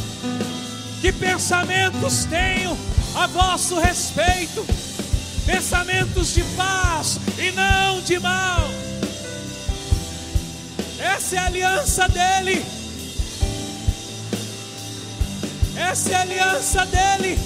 [1.01, 2.77] que pensamentos tenho
[3.15, 4.65] a vosso respeito,
[5.45, 8.69] pensamentos de paz e não de mal.
[10.99, 12.74] Essa é a aliança dele.
[15.75, 17.39] Essa é a aliança dele.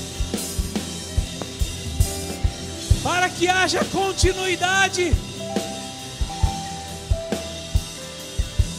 [3.03, 5.13] Para que haja continuidade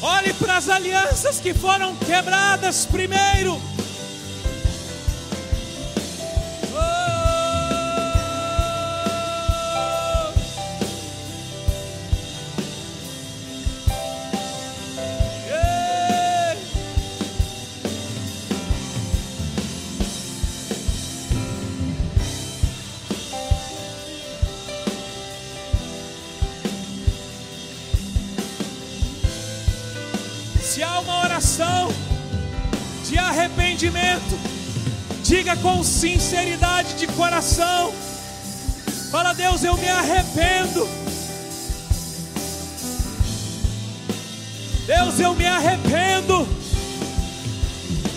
[0.03, 3.61] Olhe para as alianças que foram quebradas primeiro.
[33.81, 34.39] Arrependimento.
[35.23, 37.93] Diga com sinceridade de coração.
[39.11, 40.89] Fala, Deus, eu me arrependo.
[44.87, 46.49] Deus, eu me arrependo.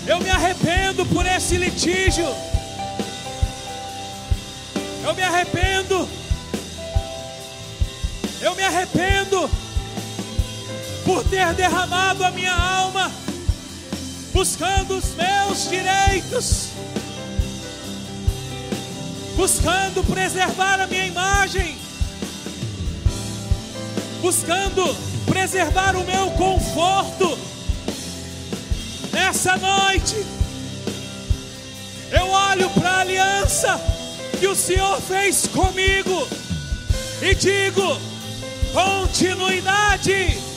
[0.06, 2.26] Eu me arrependo por esse litígio.
[5.02, 6.08] Eu me arrependo.
[8.40, 9.63] Eu me arrependo
[11.04, 13.10] por ter derramado a minha alma
[14.32, 16.74] buscando os meus direitos.
[19.36, 21.76] buscando preservar a minha imagem,
[24.20, 27.36] buscando preservar o meu conforto.
[29.12, 30.24] Nessa noite,
[32.10, 33.80] eu olho para a aliança
[34.38, 36.28] que o Senhor fez comigo
[37.22, 37.98] e digo:
[38.72, 40.53] continuidade.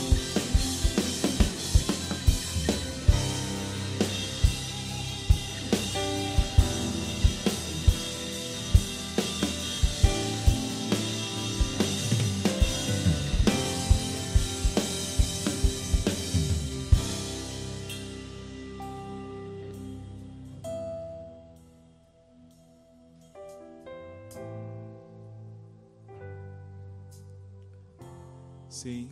[28.88, 29.10] Sim.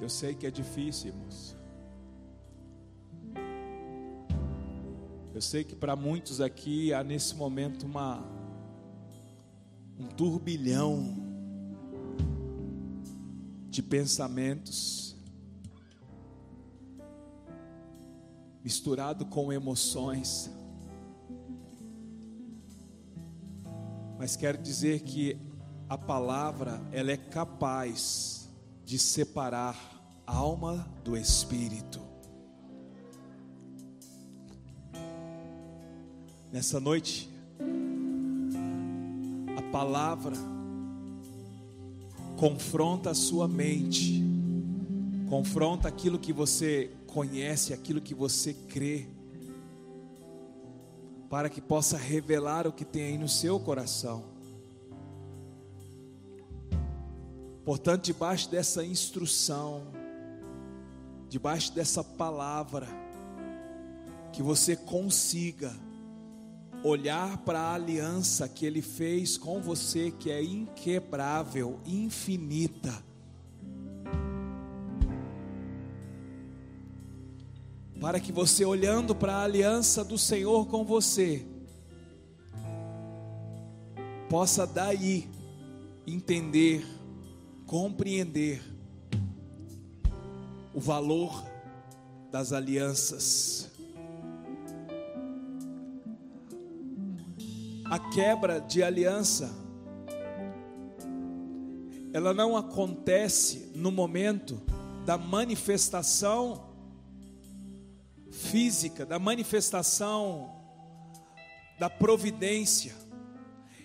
[0.00, 1.56] Eu sei que é difícil, irmãos.
[5.34, 8.24] Eu sei que para muitos aqui há nesse momento uma
[9.98, 11.16] um turbilhão
[13.68, 15.16] de pensamentos
[18.62, 20.48] misturado com emoções.
[24.16, 25.45] Mas quero dizer que
[25.88, 28.48] a palavra ela é capaz
[28.84, 29.76] de separar
[30.26, 32.00] alma do espírito.
[36.52, 37.28] Nessa noite,
[39.56, 40.34] a palavra
[42.36, 44.24] confronta a sua mente,
[45.28, 49.06] confronta aquilo que você conhece, aquilo que você crê,
[51.28, 54.35] para que possa revelar o que tem aí no seu coração.
[57.66, 59.82] Portanto, debaixo dessa instrução,
[61.28, 62.86] debaixo dessa palavra,
[64.32, 65.74] que você consiga
[66.84, 73.04] olhar para a aliança que Ele fez com você, que é inquebrável, infinita.
[78.00, 81.44] Para que você, olhando para a aliança do Senhor com você,
[84.30, 85.28] possa daí
[86.06, 86.95] entender
[87.66, 88.62] compreender
[90.72, 91.44] o valor
[92.30, 93.68] das alianças.
[97.84, 99.52] A quebra de aliança,
[102.12, 104.60] ela não acontece no momento
[105.04, 106.66] da manifestação
[108.30, 110.54] física, da manifestação
[111.78, 112.94] da providência.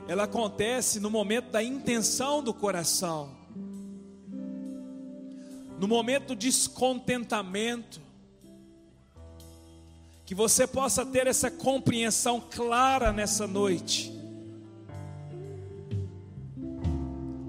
[0.07, 3.40] Ela acontece no momento da intenção do coração
[5.81, 7.99] no momento do descontentamento,
[10.23, 14.13] que você possa ter essa compreensão clara nessa noite.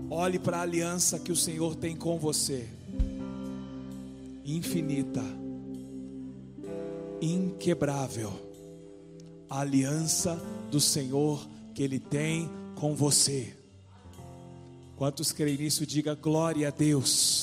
[0.08, 2.66] Olhe para a aliança que o Senhor tem com você,
[4.46, 5.22] infinita,
[7.20, 8.32] inquebrável,
[9.46, 13.54] a aliança do Senhor que Ele tem com você.
[14.96, 17.41] Quantos creem nisso, diga glória a Deus.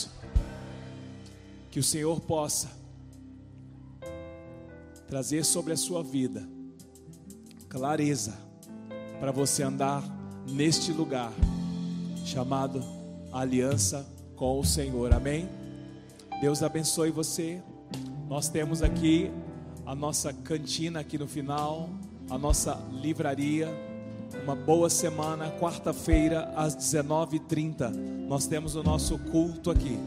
[1.71, 2.69] Que o Senhor possa
[5.07, 6.47] trazer sobre a sua vida
[7.67, 8.37] clareza
[9.19, 10.03] para você andar
[10.47, 11.31] neste lugar
[12.25, 12.83] chamado
[13.31, 15.13] aliança com o Senhor.
[15.13, 15.47] Amém?
[16.41, 17.61] Deus abençoe você.
[18.27, 19.31] Nós temos aqui
[19.85, 21.89] a nossa cantina aqui no final,
[22.29, 23.67] a nossa livraria.
[24.43, 27.89] Uma boa semana, quarta-feira às 19h30.
[28.27, 29.97] Nós temos o nosso culto aqui.